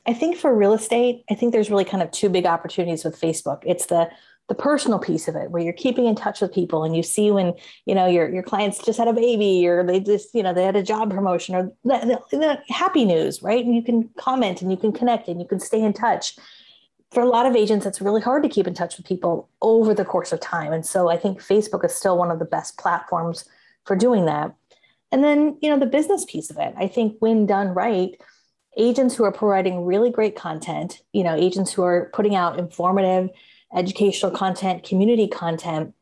I 0.06 0.14
think 0.14 0.38
for 0.38 0.54
real 0.54 0.74
estate, 0.74 1.24
I 1.30 1.36
think 1.36 1.54
there's 1.54 1.70
really 1.70 1.86
kind 1.86 2.04
of 2.04 2.12
two 2.12 2.30
big 2.30 2.46
opportunities 2.46 3.04
with 3.04 3.20
Facebook. 3.20 3.64
It's 3.66 3.86
the 3.86 4.10
the 4.50 4.56
personal 4.56 4.98
piece 4.98 5.28
of 5.28 5.36
it 5.36 5.52
where 5.52 5.62
you're 5.62 5.72
keeping 5.72 6.08
in 6.08 6.16
touch 6.16 6.42
with 6.42 6.52
people 6.52 6.84
and 6.84 6.96
you 6.96 7.04
see 7.04 7.30
when 7.32 7.54
you 7.86 7.94
know 7.94 8.08
your 8.08 8.28
your 8.34 8.44
clients 8.44 8.84
just 8.84 8.98
had 8.98 9.08
a 9.08 9.14
baby 9.14 9.66
or 9.68 9.84
they 9.84 10.00
just 10.00 10.34
you 10.34 10.42
know 10.42 10.54
they 10.54 10.64
had 10.64 10.76
a 10.76 10.84
job 10.84 11.12
promotion 11.12 11.56
or 11.56 11.72
the, 11.86 12.20
the, 12.32 12.38
the 12.38 12.74
happy 12.74 13.06
news 13.06 13.42
right? 13.44 13.64
And 13.64 13.76
you 13.76 13.84
can 13.84 14.10
comment 14.18 14.62
and 14.62 14.72
you 14.72 14.78
can 14.78 14.92
connect 14.92 15.28
and 15.28 15.40
you 15.40 15.48
can 15.48 15.60
stay 15.60 15.82
in 15.82 15.94
touch. 15.94 16.36
For 17.12 17.22
a 17.22 17.30
lot 17.30 17.46
of 17.46 17.56
agents 17.56 17.86
it's 17.86 18.02
really 18.02 18.22
hard 18.22 18.42
to 18.44 18.50
keep 18.50 18.68
in 18.68 18.74
touch 18.74 18.98
with 18.98 19.06
people 19.06 19.50
over 19.62 19.94
the 19.94 20.06
course 20.06 20.34
of 20.34 20.40
time. 20.40 20.74
And 20.74 20.86
so 20.86 21.10
i 21.10 21.18
think 21.18 21.40
facebook 21.40 21.86
is 21.86 21.94
still 21.94 22.18
one 22.18 22.32
of 22.32 22.40
the 22.40 22.46
best 22.46 22.78
platforms 22.78 23.46
for 23.86 23.96
doing 23.96 24.26
that. 24.26 24.56
And 25.12 25.24
then 25.24 25.58
you 25.62 25.70
know 25.70 25.78
the 25.80 25.86
business 25.86 26.26
piece 26.26 26.50
of 26.50 26.58
it 26.58 26.74
i 26.78 26.88
think 26.88 27.18
when 27.20 27.46
done 27.46 27.70
right 27.70 28.20
agents 28.78 29.16
who 29.16 29.24
are 29.26 29.32
providing 29.32 29.86
really 29.86 30.10
great 30.10 30.36
content 30.36 31.02
you 31.14 31.24
know 31.24 31.36
agents 31.36 31.72
who 31.72 31.84
are 31.84 32.10
putting 32.14 32.36
out 32.36 32.60
informative 32.60 33.30
educational 33.76 34.32
content, 34.32 34.84
community 34.84 35.28
content, 35.28 35.94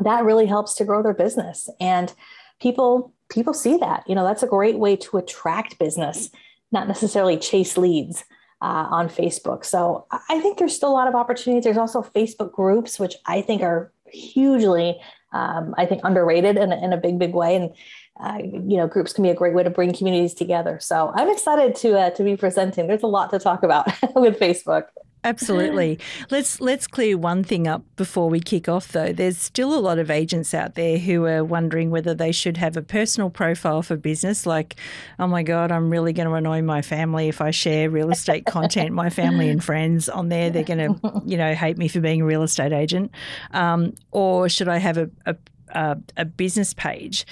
that 0.00 0.24
really 0.24 0.46
helps 0.46 0.74
to 0.74 0.84
grow 0.84 1.02
their 1.02 1.14
business. 1.14 1.68
And 1.80 2.12
people 2.60 3.12
people 3.30 3.54
see 3.54 3.76
that. 3.78 4.04
You 4.06 4.14
know, 4.14 4.24
that's 4.24 4.42
a 4.42 4.46
great 4.46 4.78
way 4.78 4.96
to 4.96 5.16
attract 5.16 5.78
business, 5.78 6.30
not 6.70 6.88
necessarily 6.88 7.36
chase 7.36 7.76
leads. 7.76 8.24
Uh, 8.60 8.86
on 8.92 9.08
Facebook. 9.08 9.64
So 9.64 10.06
I 10.12 10.38
think 10.38 10.56
there's 10.56 10.76
still 10.76 10.90
a 10.90 10.94
lot 10.94 11.08
of 11.08 11.16
opportunities. 11.16 11.64
There's 11.64 11.76
also 11.76 12.00
Facebook 12.00 12.52
groups, 12.52 13.00
which 13.00 13.16
I 13.26 13.42
think 13.42 13.60
are 13.60 13.92
hugely, 14.06 15.00
um, 15.32 15.74
I 15.76 15.84
think, 15.84 16.02
underrated 16.04 16.56
in 16.56 16.70
a, 16.70 16.76
in 16.76 16.92
a 16.92 16.96
big, 16.96 17.18
big 17.18 17.34
way. 17.34 17.56
And 17.56 17.74
uh, 18.20 18.38
you 18.42 18.76
know, 18.76 18.86
groups 18.86 19.12
can 19.12 19.24
be 19.24 19.30
a 19.30 19.34
great 19.34 19.54
way 19.54 19.62
to 19.62 19.70
bring 19.70 19.92
communities 19.92 20.34
together. 20.34 20.78
So 20.80 21.12
I'm 21.14 21.28
excited 21.30 21.74
to 21.76 21.98
uh, 21.98 22.10
to 22.10 22.22
be 22.22 22.36
presenting. 22.36 22.86
There's 22.86 23.02
a 23.02 23.08
lot 23.08 23.30
to 23.30 23.38
talk 23.38 23.62
about 23.62 23.86
with 24.14 24.38
Facebook. 24.38 24.84
Absolutely. 25.24 26.00
Let's 26.30 26.60
let's 26.60 26.86
clear 26.86 27.16
one 27.16 27.44
thing 27.44 27.68
up 27.68 27.84
before 27.96 28.28
we 28.28 28.40
kick 28.40 28.68
off 28.68 28.88
though. 28.88 29.12
There's 29.12 29.38
still 29.38 29.72
a 29.72 29.78
lot 29.78 29.98
of 29.98 30.10
agents 30.10 30.52
out 30.52 30.74
there 30.74 30.98
who 30.98 31.26
are 31.26 31.44
wondering 31.44 31.90
whether 31.90 32.14
they 32.14 32.32
should 32.32 32.56
have 32.56 32.76
a 32.76 32.82
personal 32.82 33.30
profile 33.30 33.82
for 33.82 33.96
business 33.96 34.46
like 34.46 34.76
oh 35.18 35.26
my 35.26 35.42
god, 35.42 35.70
I'm 35.70 35.90
really 35.90 36.12
going 36.12 36.28
to 36.28 36.34
annoy 36.34 36.62
my 36.62 36.82
family 36.82 37.28
if 37.28 37.40
I 37.40 37.50
share 37.50 37.88
real 37.88 38.10
estate 38.10 38.46
content, 38.46 38.92
my 38.92 39.10
family 39.10 39.48
and 39.48 39.62
friends 39.62 40.08
on 40.08 40.28
there 40.28 40.50
they're 40.50 40.64
going 40.64 41.00
to, 41.00 41.22
you 41.24 41.36
know, 41.36 41.54
hate 41.54 41.78
me 41.78 41.88
for 41.88 42.00
being 42.00 42.22
a 42.22 42.24
real 42.24 42.42
estate 42.42 42.72
agent. 42.72 43.12
Um, 43.52 43.94
or 44.10 44.48
should 44.48 44.68
I 44.68 44.78
have 44.78 44.98
a, 44.98 45.10
a 45.26 45.36
a, 45.74 45.96
a, 46.18 46.24
business 46.26 46.74
page. 46.74 47.24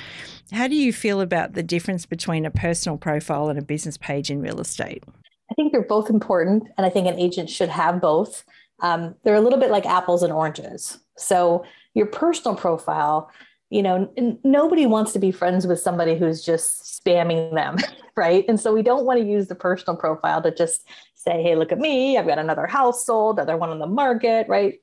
How 0.51 0.67
do 0.67 0.75
you 0.75 0.95
feel 0.95 1.21
about 1.21 1.53
the 1.53 1.63
difference 1.63 2.07
between 2.07 2.47
a 2.47 2.51
personal 2.51 2.97
profile 2.97 3.51
and 3.51 3.59
a 3.59 3.63
business 3.63 3.99
page 3.99 4.31
in 4.31 4.41
real 4.41 4.61
estate? 4.61 5.05
I 5.51 5.55
think 5.55 5.73
they're 5.73 5.83
both 5.83 6.11
important, 6.11 6.69
and 6.77 6.87
I 6.87 6.91
think 6.91 7.07
an 7.07 7.19
agent 7.19 7.51
should 7.51 7.69
have 7.69 8.01
both. 8.01 8.45
Um, 8.81 9.15
they're 9.25 9.35
a 9.35 9.41
little 9.41 9.59
bit 9.59 9.71
like 9.71 9.87
apples 9.87 10.23
and 10.23 10.33
oranges. 10.33 10.99
So 11.17 11.65
your 11.95 12.07
personal 12.07 12.57
profile, 12.57 13.31
you 13.69 13.83
know, 13.83 14.11
n- 14.17 14.39
nobody 14.45 14.87
wants 14.87 15.13
to 15.13 15.19
be 15.19 15.33
friends 15.33 15.67
with 15.67 15.81
somebody 15.81 16.17
who's 16.17 16.45
just 16.45 17.03
spamming 17.05 17.55
them, 17.55 17.77
right? 18.17 18.45
And 18.49 18.59
so 18.59 18.73
we 18.73 18.83
don't 18.83 19.05
want 19.05 19.21
to 19.21 19.27
use 19.27 19.49
the 19.49 19.55
personal 19.55 19.97
profile 19.97 20.41
to 20.43 20.55
just 20.55 20.89
say, 21.15 21.43
"Hey, 21.43 21.57
look 21.57 21.73
at 21.73 21.79
me! 21.79 22.17
I've 22.17 22.27
got 22.27 22.39
another 22.39 22.67
house 22.67 23.05
sold, 23.05 23.39
another 23.39 23.57
one 23.57 23.71
on 23.71 23.79
the 23.79 23.87
market," 23.87 24.49
right? 24.49 24.81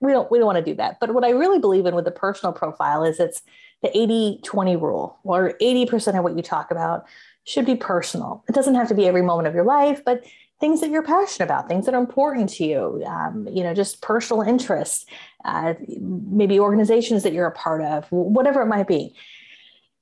We 0.00 0.12
don't 0.12 0.30
we 0.30 0.38
don't 0.38 0.46
want 0.46 0.64
to 0.64 0.70
do 0.70 0.76
that. 0.76 0.98
But 1.00 1.12
what 1.12 1.24
I 1.24 1.30
really 1.30 1.58
believe 1.58 1.86
in 1.86 1.94
with 1.94 2.04
the 2.04 2.10
personal 2.10 2.52
profile 2.52 3.04
is 3.04 3.20
it's 3.20 3.42
the 3.82 3.88
80-20 3.88 4.80
rule, 4.80 5.18
or 5.24 5.54
80% 5.60 6.18
of 6.18 6.22
what 6.22 6.36
you 6.36 6.42
talk 6.42 6.70
about 6.70 7.04
should 7.44 7.66
be 7.66 7.74
personal. 7.74 8.44
It 8.48 8.54
doesn't 8.54 8.74
have 8.74 8.88
to 8.88 8.94
be 8.94 9.06
every 9.06 9.22
moment 9.22 9.48
of 9.48 9.54
your 9.54 9.64
life, 9.64 10.04
but 10.04 10.24
things 10.60 10.80
that 10.82 10.90
you're 10.90 11.02
passionate 11.02 11.46
about, 11.46 11.68
things 11.68 11.86
that 11.86 11.94
are 11.94 12.00
important 12.00 12.50
to 12.50 12.64
you, 12.64 13.02
um, 13.06 13.48
you 13.50 13.62
know, 13.62 13.74
just 13.74 14.02
personal 14.02 14.42
interests, 14.42 15.06
uh, 15.44 15.74
maybe 15.98 16.60
organizations 16.60 17.22
that 17.22 17.32
you're 17.32 17.46
a 17.46 17.52
part 17.52 17.82
of, 17.82 18.06
whatever 18.10 18.60
it 18.60 18.66
might 18.66 18.86
be. 18.86 19.14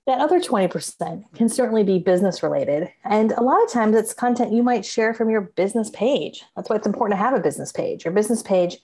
That 0.06 0.20
other 0.20 0.40
20% 0.40 1.22
can 1.34 1.48
certainly 1.48 1.84
be 1.84 1.98
business 1.98 2.42
related. 2.42 2.88
And 3.04 3.32
a 3.32 3.42
lot 3.42 3.62
of 3.62 3.70
times 3.70 3.94
it's 3.94 4.14
content 4.14 4.52
you 4.52 4.62
might 4.62 4.84
share 4.84 5.14
from 5.14 5.30
your 5.30 5.42
business 5.42 5.90
page. 5.90 6.42
That's 6.56 6.68
why 6.68 6.76
it's 6.76 6.86
important 6.86 7.18
to 7.18 7.22
have 7.22 7.34
a 7.34 7.40
business 7.40 7.72
page. 7.72 8.04
Your 8.04 8.14
business 8.14 8.42
page 8.42 8.78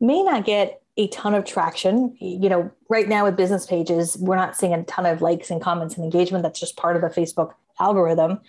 may 0.00 0.22
not 0.22 0.44
get 0.44 0.80
a 0.96 1.08
ton 1.08 1.34
of 1.34 1.44
traction. 1.44 2.16
You 2.20 2.48
know, 2.48 2.70
right 2.88 3.08
now 3.08 3.24
with 3.24 3.36
business 3.36 3.66
pages, 3.66 4.16
we're 4.18 4.36
not 4.36 4.56
seeing 4.56 4.72
a 4.72 4.84
ton 4.84 5.04
of 5.04 5.20
likes 5.20 5.50
and 5.50 5.60
comments 5.60 5.96
and 5.96 6.04
engagement. 6.04 6.44
That's 6.44 6.60
just 6.60 6.76
part 6.76 6.96
of 6.96 7.02
the 7.02 7.08
Facebook 7.08 7.54
algorithm 7.80 8.40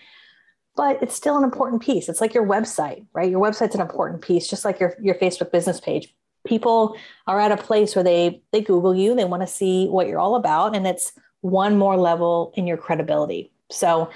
but 0.75 1.01
it's 1.03 1.15
still 1.15 1.37
an 1.37 1.43
important 1.43 1.81
piece. 1.81 2.07
It's 2.07 2.21
like 2.21 2.33
your 2.33 2.45
website 2.45 3.05
right? 3.13 3.29
Your 3.29 3.41
website's 3.41 3.75
an 3.75 3.81
important 3.81 4.21
piece 4.21 4.47
just 4.47 4.63
like 4.63 4.79
your, 4.79 4.95
your 5.01 5.15
facebook 5.15 5.51
business 5.51 5.79
page. 5.79 6.13
People 6.47 6.95
are 7.27 7.39
at 7.39 7.51
a 7.51 7.57
place 7.57 7.95
where 7.95 8.03
they 8.03 8.41
they 8.51 8.61
google 8.61 8.95
you 8.95 9.15
they 9.15 9.25
want 9.25 9.41
to 9.41 9.47
see 9.47 9.87
what 9.87 10.07
you're 10.07 10.19
all 10.19 10.35
about 10.35 10.75
and 10.75 10.87
it's 10.87 11.11
one 11.41 11.77
more 11.77 11.97
level 11.97 12.53
in 12.55 12.65
your 12.65 12.77
credibility. 12.77 13.51
So 13.69 14.09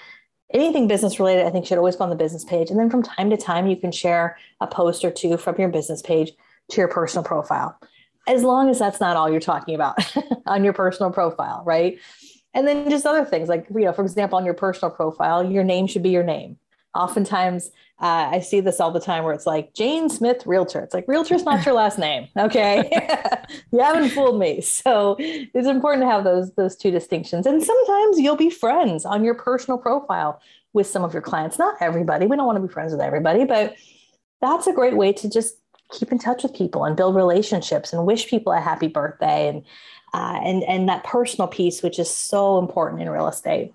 anything 0.54 0.88
business 0.88 1.20
related 1.20 1.46
i 1.46 1.50
think 1.50 1.66
should 1.66 1.78
always 1.78 1.96
go 1.96 2.04
on 2.04 2.10
the 2.10 2.16
business 2.16 2.46
page 2.46 2.70
and 2.70 2.80
then 2.80 2.90
from 2.90 3.04
time 3.04 3.30
to 3.30 3.38
time 3.38 3.68
you 3.68 3.76
can 3.76 3.92
share 3.92 4.38
a 4.62 4.68
post 4.68 5.04
or 5.04 5.12
two 5.12 5.36
from 5.38 5.56
your 5.58 5.70
business 5.70 6.02
page 6.02 6.32
to 6.70 6.78
your 6.78 6.88
personal 6.88 7.24
profile 7.24 7.78
as 8.28 8.44
long 8.44 8.70
as 8.70 8.80
that's 8.80 9.02
not 9.02 9.18
all 9.18 9.30
you're 9.30 9.40
talking 9.40 9.76
about 9.76 9.98
on 10.46 10.64
your 10.64 10.74
personal 10.74 11.12
profile 11.12 11.64
right 11.66 12.00
and 12.54 12.68
then 12.68 12.90
just 12.90 13.06
other 13.06 13.26
things 13.26 13.50
like, 13.50 13.68
you 13.74 13.82
know, 13.82 13.94
for 13.94 14.04
example, 14.04 14.38
on 14.38 14.46
your 14.46 14.54
personal 14.54 14.94
profile, 14.94 15.50
your 15.50 15.64
name 15.64 15.88
should 15.88 16.04
be 16.04 16.10
your 16.10 16.24
name. 16.24 16.58
Oftentimes, 16.96 17.72
uh, 18.00 18.30
I 18.32 18.40
see 18.42 18.60
this 18.60 18.80
all 18.80 18.92
the 18.92 19.00
time 19.00 19.24
where 19.24 19.34
it's 19.34 19.48
like 19.48 19.74
Jane 19.74 20.10
Smith, 20.10 20.46
realtor. 20.46 20.82
It's 20.82 20.94
like 20.94 21.08
realtor's 21.08 21.44
not 21.44 21.66
your 21.66 21.74
last 21.74 21.98
name. 21.98 22.28
Okay. 22.38 22.90
you 23.72 23.80
haven't 23.80 24.10
fooled 24.10 24.38
me. 24.38 24.62
So 24.62 25.16
it's 25.20 25.68
important 25.68 26.04
to 26.04 26.10
have 26.10 26.24
those, 26.24 26.52
those 26.54 26.76
two 26.76 26.92
distinctions. 26.92 27.48
And 27.48 27.64
sometimes 27.64 28.20
you'll 28.20 28.36
be 28.36 28.50
friends 28.50 29.06
on 29.06 29.24
your 29.24 29.34
personal 29.34 29.78
profile 29.78 30.42
with 30.74 30.86
some 30.86 31.04
of 31.04 31.14
your 31.14 31.22
clients. 31.22 31.58
Not 31.58 31.76
everybody. 31.80 32.26
We 32.26 32.36
don't 32.36 32.46
want 32.46 32.58
to 32.58 32.68
be 32.68 32.72
friends 32.72 32.92
with 32.92 33.02
everybody, 33.02 33.46
but 33.46 33.76
that's 34.42 34.68
a 34.68 34.74
great 34.74 34.98
way 34.98 35.14
to 35.14 35.30
just 35.30 35.56
keep 35.94 36.12
in 36.12 36.20
touch 36.20 36.44
with 36.44 36.54
people 36.54 36.86
and 36.86 36.98
build 36.98 37.16
relationships 37.16 37.94
and 37.94 38.06
wish 38.06 38.28
people 38.28 38.52
a 38.52 38.60
happy 38.60 38.88
birthday 38.88 39.48
and 39.48 39.64
uh, 40.14 40.40
and 40.44 40.64
and 40.64 40.88
that 40.90 41.04
personal 41.04 41.48
piece, 41.48 41.82
which 41.82 42.00
is 42.00 42.10
so 42.10 42.60
important 42.60 43.02
in 43.02 43.10
real 43.10 43.28
estate. 43.28 43.74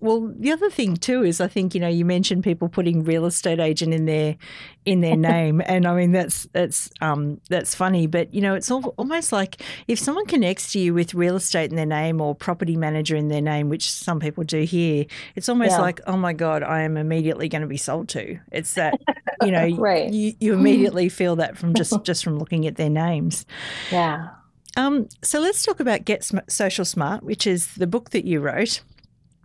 Well, 0.00 0.34
the 0.36 0.52
other 0.52 0.68
thing 0.68 0.96
too 0.96 1.22
is 1.22 1.40
I 1.40 1.48
think 1.48 1.74
you 1.74 1.80
know 1.80 1.88
you 1.88 2.04
mentioned 2.04 2.44
people 2.44 2.68
putting 2.68 3.04
real 3.04 3.24
estate 3.24 3.58
agent 3.58 3.94
in 3.94 4.04
their 4.04 4.36
in 4.84 5.00
their 5.00 5.16
name, 5.32 5.62
and 5.64 5.86
I 5.86 5.94
mean 5.94 6.12
that's 6.12 6.44
that's 6.52 6.90
um, 7.00 7.40
that's 7.48 7.74
funny, 7.74 8.06
but 8.06 8.34
you 8.34 8.42
know 8.42 8.54
it's 8.54 8.70
all, 8.70 8.94
almost 8.98 9.32
like 9.32 9.62
if 9.88 9.98
someone 9.98 10.26
connects 10.26 10.72
to 10.72 10.78
you 10.78 10.92
with 10.92 11.14
real 11.14 11.36
estate 11.36 11.70
in 11.70 11.76
their 11.76 11.86
name 11.86 12.20
or 12.20 12.34
property 12.34 12.76
manager 12.76 13.16
in 13.16 13.28
their 13.28 13.40
name, 13.40 13.70
which 13.70 13.90
some 13.90 14.20
people 14.20 14.44
do 14.44 14.64
here, 14.64 15.06
it's 15.36 15.48
almost 15.48 15.70
yeah. 15.70 15.80
like 15.80 16.00
oh 16.06 16.18
my 16.18 16.34
god, 16.34 16.62
I 16.62 16.82
am 16.82 16.98
immediately 16.98 17.48
going 17.48 17.62
to 17.62 17.68
be 17.68 17.78
sold 17.78 18.08
to. 18.10 18.38
It's 18.52 18.74
that 18.74 19.00
you 19.42 19.52
know 19.52 19.70
right. 19.78 20.12
you, 20.12 20.34
you 20.38 20.52
immediately 20.58 21.08
feel 21.08 21.36
that 21.36 21.56
from 21.56 21.72
just 21.72 22.04
just 22.04 22.24
from 22.24 22.38
looking 22.38 22.66
at 22.66 22.76
their 22.76 22.90
names. 22.90 23.46
Yeah. 23.90 24.28
Um, 24.76 25.08
so 25.22 25.40
let's 25.40 25.62
talk 25.62 25.80
about 25.80 26.04
Get 26.04 26.24
Sm- 26.24 26.38
Social 26.48 26.84
Smart, 26.84 27.22
which 27.22 27.46
is 27.46 27.74
the 27.74 27.86
book 27.86 28.10
that 28.10 28.24
you 28.24 28.40
wrote. 28.40 28.82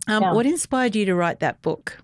Um, 0.08 0.22
yeah. 0.22 0.32
What 0.32 0.46
inspired 0.46 0.96
you 0.96 1.04
to 1.06 1.14
write 1.14 1.40
that 1.40 1.62
book? 1.62 1.98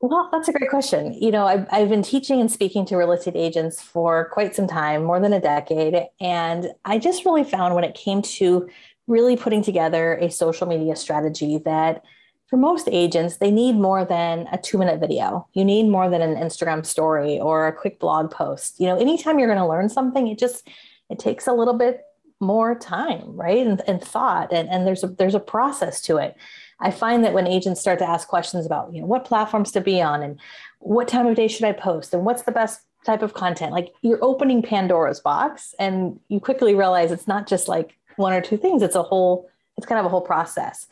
Well, 0.00 0.28
that's 0.32 0.48
a 0.48 0.52
great 0.52 0.68
question. 0.68 1.14
You 1.14 1.30
know, 1.30 1.46
I've, 1.46 1.66
I've 1.72 1.88
been 1.88 2.02
teaching 2.02 2.40
and 2.40 2.50
speaking 2.50 2.84
to 2.86 2.96
real 2.96 3.12
estate 3.12 3.36
agents 3.36 3.80
for 3.80 4.28
quite 4.32 4.54
some 4.54 4.66
time, 4.66 5.04
more 5.04 5.18
than 5.18 5.32
a 5.32 5.40
decade. 5.40 6.06
And 6.20 6.72
I 6.84 6.98
just 6.98 7.24
really 7.24 7.44
found 7.44 7.74
when 7.74 7.84
it 7.84 7.94
came 7.94 8.20
to 8.22 8.68
really 9.06 9.36
putting 9.36 9.62
together 9.62 10.14
a 10.16 10.30
social 10.30 10.66
media 10.66 10.96
strategy 10.96 11.58
that 11.64 12.04
for 12.48 12.58
most 12.58 12.88
agents, 12.92 13.38
they 13.38 13.50
need 13.50 13.76
more 13.76 14.04
than 14.04 14.46
a 14.52 14.58
two 14.58 14.76
minute 14.76 15.00
video. 15.00 15.48
You 15.54 15.64
need 15.64 15.88
more 15.88 16.10
than 16.10 16.20
an 16.20 16.36
Instagram 16.36 16.84
story 16.84 17.40
or 17.40 17.66
a 17.66 17.72
quick 17.72 17.98
blog 17.98 18.30
post. 18.30 18.78
You 18.78 18.88
know, 18.88 18.98
anytime 18.98 19.38
you're 19.38 19.48
going 19.48 19.58
to 19.58 19.66
learn 19.66 19.88
something, 19.88 20.28
it 20.28 20.38
just, 20.38 20.68
it 21.08 21.18
takes 21.18 21.46
a 21.46 21.52
little 21.52 21.74
bit 21.74 22.02
more 22.44 22.74
time, 22.74 23.36
right? 23.36 23.66
And, 23.66 23.82
and 23.86 24.02
thought, 24.02 24.52
and, 24.52 24.68
and 24.68 24.86
there's 24.86 25.02
a 25.02 25.08
there's 25.08 25.34
a 25.34 25.40
process 25.40 26.00
to 26.02 26.18
it. 26.18 26.36
I 26.80 26.90
find 26.90 27.24
that 27.24 27.32
when 27.32 27.46
agents 27.46 27.80
start 27.80 27.98
to 28.00 28.08
ask 28.08 28.28
questions 28.28 28.66
about, 28.66 28.92
you 28.92 29.00
know, 29.00 29.06
what 29.06 29.24
platforms 29.24 29.72
to 29.72 29.80
be 29.80 30.02
on 30.02 30.22
and 30.22 30.40
what 30.80 31.08
time 31.08 31.26
of 31.26 31.36
day 31.36 31.48
should 31.48 31.64
I 31.64 31.72
post 31.72 32.12
and 32.12 32.24
what's 32.24 32.42
the 32.42 32.52
best 32.52 32.80
type 33.06 33.22
of 33.22 33.34
content, 33.34 33.72
like 33.72 33.92
you're 34.02 34.22
opening 34.22 34.62
Pandora's 34.62 35.20
box 35.20 35.74
and 35.78 36.18
you 36.28 36.40
quickly 36.40 36.74
realize 36.74 37.12
it's 37.12 37.28
not 37.28 37.46
just 37.46 37.68
like 37.68 37.96
one 38.16 38.32
or 38.32 38.40
two 38.40 38.56
things, 38.56 38.82
it's 38.82 38.96
a 38.96 39.02
whole, 39.02 39.48
it's 39.76 39.86
kind 39.86 39.98
of 39.98 40.06
a 40.06 40.08
whole 40.08 40.20
process. 40.20 40.86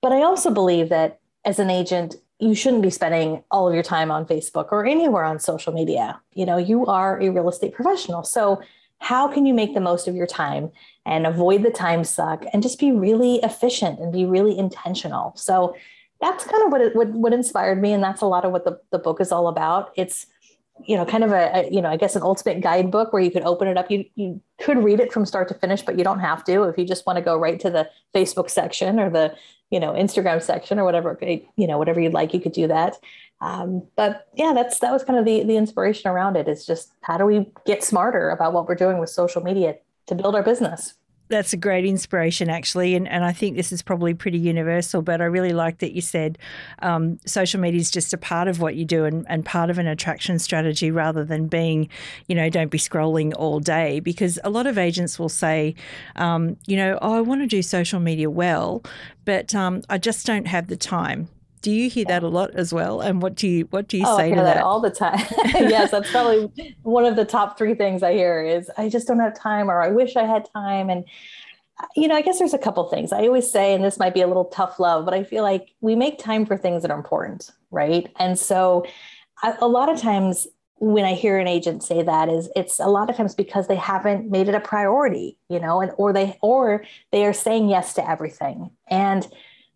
But 0.00 0.12
I 0.12 0.22
also 0.22 0.50
believe 0.50 0.88
that 0.88 1.20
as 1.44 1.58
an 1.58 1.70
agent, 1.70 2.14
you 2.38 2.54
shouldn't 2.54 2.82
be 2.82 2.90
spending 2.90 3.44
all 3.50 3.68
of 3.68 3.74
your 3.74 3.82
time 3.84 4.10
on 4.10 4.26
Facebook 4.26 4.68
or 4.72 4.84
anywhere 4.84 5.24
on 5.24 5.38
social 5.38 5.72
media. 5.72 6.20
You 6.34 6.44
know, 6.44 6.56
you 6.56 6.86
are 6.86 7.20
a 7.20 7.30
real 7.30 7.48
estate 7.48 7.72
professional. 7.72 8.24
So 8.24 8.60
how 9.02 9.26
can 9.26 9.44
you 9.44 9.52
make 9.52 9.74
the 9.74 9.80
most 9.80 10.06
of 10.06 10.14
your 10.14 10.28
time 10.28 10.70
and 11.04 11.26
avoid 11.26 11.64
the 11.64 11.70
time 11.72 12.04
suck 12.04 12.44
and 12.52 12.62
just 12.62 12.78
be 12.78 12.92
really 12.92 13.40
efficient 13.42 13.98
and 13.98 14.12
be 14.12 14.24
really 14.24 14.56
intentional? 14.56 15.32
So 15.34 15.74
that's 16.20 16.44
kind 16.44 16.64
of 16.64 16.70
what 16.70 16.80
it, 16.80 16.94
what, 16.94 17.08
what 17.08 17.32
inspired 17.32 17.82
me 17.82 17.92
and 17.92 18.02
that's 18.02 18.22
a 18.22 18.26
lot 18.26 18.44
of 18.44 18.52
what 18.52 18.64
the, 18.64 18.78
the 18.92 19.00
book 19.00 19.20
is 19.20 19.32
all 19.32 19.48
about. 19.48 19.90
It's 19.96 20.26
you 20.86 20.96
know 20.96 21.04
kind 21.04 21.22
of 21.22 21.32
a, 21.32 21.50
a, 21.54 21.70
you 21.70 21.82
know 21.82 21.90
i 21.90 21.96
guess 21.96 22.16
an 22.16 22.22
ultimate 22.22 22.62
guidebook 22.62 23.12
where 23.12 23.20
you 23.20 23.30
could 23.30 23.42
open 23.42 23.68
it 23.68 23.76
up. 23.76 23.90
You 23.90 24.04
you 24.14 24.40
could 24.60 24.82
read 24.82 25.00
it 25.00 25.12
from 25.12 25.26
start 25.26 25.48
to 25.48 25.54
finish 25.54 25.82
but 25.82 25.98
you 25.98 26.02
don't 26.02 26.20
have 26.20 26.42
to 26.44 26.62
if 26.62 26.78
you 26.78 26.86
just 26.86 27.06
want 27.06 27.18
to 27.18 27.22
go 27.22 27.36
right 27.36 27.60
to 27.60 27.70
the 27.70 27.88
facebook 28.14 28.48
section 28.48 28.98
or 28.98 29.10
the 29.10 29.34
you 29.70 29.78
know 29.78 29.92
instagram 29.92 30.42
section 30.42 30.78
or 30.78 30.84
whatever 30.84 31.18
you 31.20 31.66
know 31.66 31.76
whatever 31.76 32.00
you'd 32.00 32.14
like 32.14 32.32
you 32.32 32.40
could 32.40 32.52
do 32.52 32.66
that 32.66 32.96
um, 33.42 33.82
but 33.96 34.28
yeah, 34.34 34.52
that's 34.54 34.78
that 34.78 34.92
was 34.92 35.02
kind 35.02 35.18
of 35.18 35.24
the 35.24 35.42
the 35.42 35.56
inspiration 35.56 36.08
around 36.08 36.36
it. 36.36 36.48
Is 36.48 36.64
just 36.64 36.92
how 37.02 37.18
do 37.18 37.26
we 37.26 37.50
get 37.66 37.82
smarter 37.82 38.30
about 38.30 38.52
what 38.52 38.68
we're 38.68 38.76
doing 38.76 38.98
with 38.98 39.10
social 39.10 39.42
media 39.42 39.76
to 40.06 40.14
build 40.14 40.36
our 40.36 40.44
business. 40.44 40.94
That's 41.28 41.52
a 41.52 41.56
great 41.56 41.84
inspiration, 41.84 42.48
actually, 42.48 42.94
and 42.94 43.08
and 43.08 43.24
I 43.24 43.32
think 43.32 43.56
this 43.56 43.72
is 43.72 43.82
probably 43.82 44.14
pretty 44.14 44.38
universal. 44.38 45.02
But 45.02 45.20
I 45.20 45.24
really 45.24 45.52
like 45.52 45.78
that 45.78 45.92
you 45.92 46.00
said 46.00 46.38
um, 46.82 47.18
social 47.26 47.58
media 47.58 47.80
is 47.80 47.90
just 47.90 48.12
a 48.12 48.18
part 48.18 48.46
of 48.46 48.60
what 48.60 48.76
you 48.76 48.84
do 48.84 49.06
and, 49.06 49.26
and 49.28 49.44
part 49.44 49.70
of 49.70 49.78
an 49.78 49.88
attraction 49.88 50.38
strategy, 50.38 50.92
rather 50.92 51.24
than 51.24 51.48
being, 51.48 51.88
you 52.28 52.36
know, 52.36 52.48
don't 52.48 52.70
be 52.70 52.78
scrolling 52.78 53.32
all 53.36 53.58
day. 53.58 53.98
Because 53.98 54.38
a 54.44 54.50
lot 54.50 54.68
of 54.68 54.78
agents 54.78 55.18
will 55.18 55.28
say, 55.28 55.74
um, 56.14 56.56
you 56.66 56.76
know, 56.76 56.96
oh, 57.02 57.14
I 57.14 57.20
want 57.22 57.40
to 57.40 57.48
do 57.48 57.62
social 57.62 57.98
media 57.98 58.30
well, 58.30 58.84
but 59.24 59.52
um, 59.52 59.82
I 59.88 59.98
just 59.98 60.26
don't 60.26 60.46
have 60.46 60.68
the 60.68 60.76
time 60.76 61.28
do 61.62 61.70
you 61.70 61.88
hear 61.88 62.04
that 62.06 62.22
a 62.22 62.28
lot 62.28 62.50
as 62.54 62.74
well? 62.74 63.00
And 63.00 63.22
what 63.22 63.36
do 63.36 63.48
you 63.48 63.64
what 63.70 63.88
do 63.88 63.96
you 63.96 64.04
oh, 64.06 64.16
say 64.16 64.30
to 64.30 64.36
that? 64.36 64.56
that? 64.56 64.62
all 64.62 64.80
the 64.80 64.90
time? 64.90 65.24
yes, 65.54 65.92
that's 65.92 66.10
probably 66.10 66.74
one 66.82 67.04
of 67.04 67.16
the 67.16 67.24
top 67.24 67.56
three 67.56 67.74
things 67.74 68.02
I 68.02 68.12
hear 68.12 68.42
is 68.42 68.70
I 68.76 68.88
just 68.88 69.06
don't 69.06 69.20
have 69.20 69.38
time 69.38 69.70
or 69.70 69.80
I 69.80 69.88
wish 69.88 70.16
I 70.16 70.24
had 70.24 70.46
time. 70.52 70.90
And 70.90 71.04
uh, 71.80 71.86
you 71.96 72.08
know, 72.08 72.16
I 72.16 72.22
guess 72.22 72.38
there's 72.38 72.52
a 72.52 72.58
couple 72.58 72.84
things. 72.88 73.12
I 73.12 73.20
always 73.20 73.50
say, 73.50 73.74
and 73.74 73.82
this 73.82 73.98
might 73.98 74.12
be 74.12 74.20
a 74.20 74.26
little 74.26 74.46
tough 74.46 74.78
love, 74.78 75.04
but 75.04 75.14
I 75.14 75.22
feel 75.22 75.44
like 75.44 75.72
we 75.80 75.94
make 75.94 76.18
time 76.18 76.44
for 76.44 76.56
things 76.56 76.82
that 76.82 76.90
are 76.90 76.98
important, 76.98 77.50
right? 77.70 78.10
And 78.18 78.38
so 78.38 78.84
I, 79.42 79.56
a 79.60 79.68
lot 79.68 79.88
of 79.88 80.00
times 80.00 80.48
when 80.82 81.04
I 81.04 81.14
hear 81.14 81.38
an 81.38 81.46
agent 81.46 81.84
say 81.84 82.02
that 82.02 82.28
is 82.28 82.50
it's 82.56 82.80
a 82.80 82.88
lot 82.88 83.08
of 83.08 83.16
times 83.16 83.36
because 83.36 83.68
they 83.68 83.76
haven't 83.76 84.32
made 84.32 84.48
it 84.48 84.56
a 84.56 84.60
priority, 84.60 85.38
you 85.48 85.60
know, 85.60 85.80
and 85.80 85.92
or 85.96 86.12
they 86.12 86.36
or 86.42 86.84
they 87.12 87.24
are 87.24 87.32
saying 87.32 87.68
yes 87.68 87.94
to 87.94 88.10
everything. 88.10 88.68
And 88.88 89.28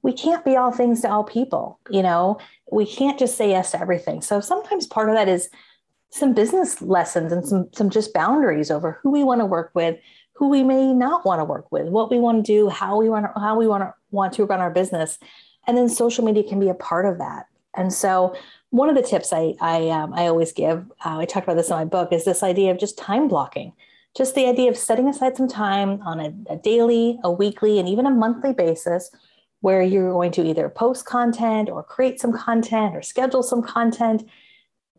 we 0.07 0.13
can't 0.13 0.45
be 0.45 0.55
all 0.55 0.71
things 0.71 1.01
to 1.01 1.11
all 1.11 1.25
people, 1.25 1.81
you 1.91 2.01
know. 2.01 2.39
We 2.71 2.87
can't 2.87 3.19
just 3.19 3.37
say 3.37 3.51
yes 3.51 3.73
to 3.73 3.81
everything. 3.81 4.23
So 4.23 4.41
sometimes 4.41 4.87
part 4.87 5.09
of 5.09 5.17
that 5.17 5.29
is 5.29 5.51
some 6.11 6.33
business 6.33 6.81
lessons 6.81 7.33
and 7.33 7.45
some 7.45 7.69
some 7.73 7.91
just 7.91 8.15
boundaries 8.15 8.71
over 8.71 9.01
who 9.03 9.11
we 9.11 9.25
want 9.25 9.41
to 9.41 9.47
work 9.47 9.73
with, 9.75 9.99
who 10.35 10.49
we 10.49 10.63
may 10.63 10.95
not 10.95 11.27
want 11.27 11.41
to 11.41 11.45
work 11.45 11.73
with, 11.73 11.89
what 11.89 12.09
we 12.09 12.21
want 12.21 12.47
to 12.47 12.53
do, 12.53 12.69
how 12.69 12.97
we 12.97 13.09
want 13.09 13.27
to, 13.27 13.41
how 13.41 13.59
we 13.59 13.67
want 13.67 13.83
to 13.83 13.93
want 14.13 14.33
to 14.35 14.45
run 14.45 14.61
our 14.61 14.71
business. 14.71 15.19
And 15.67 15.77
then 15.77 15.89
social 15.89 16.25
media 16.25 16.45
can 16.45 16.61
be 16.61 16.69
a 16.69 16.75
part 16.75 17.05
of 17.05 17.19
that. 17.19 17.47
And 17.77 17.93
so 17.93 18.37
one 18.71 18.89
of 18.89 18.95
the 18.95 19.03
tips 19.03 19.33
I 19.33 19.55
I, 19.61 19.89
um, 19.89 20.15
I 20.15 20.29
always 20.29 20.53
give, 20.53 20.79
uh, 21.05 21.19
I 21.19 21.25
talked 21.25 21.47
about 21.49 21.57
this 21.57 21.71
in 21.71 21.77
my 21.77 21.85
book, 21.85 22.13
is 22.13 22.25
this 22.25 22.45
idea 22.45 22.71
of 22.71 22.79
just 22.79 22.97
time 22.97 23.27
blocking. 23.27 23.73
Just 24.17 24.37
the 24.37 24.47
idea 24.47 24.71
of 24.71 24.77
setting 24.77 25.09
aside 25.09 25.37
some 25.37 25.49
time 25.49 26.01
on 26.03 26.21
a, 26.21 26.55
a 26.55 26.57
daily, 26.57 27.19
a 27.25 27.31
weekly, 27.31 27.81
and 27.81 27.89
even 27.89 28.07
a 28.07 28.11
monthly 28.11 28.53
basis 28.53 29.11
where 29.67 29.83
you're 29.83 30.13
going 30.13 30.31
to 30.31 30.47
either 30.47 30.69
post 30.69 31.07
content 31.07 31.69
or 31.69 31.83
create 31.83 32.21
some 32.21 32.33
content 32.33 32.95
or 32.95 33.03
schedule 33.03 33.43
some 33.43 33.61
content. 33.61 34.23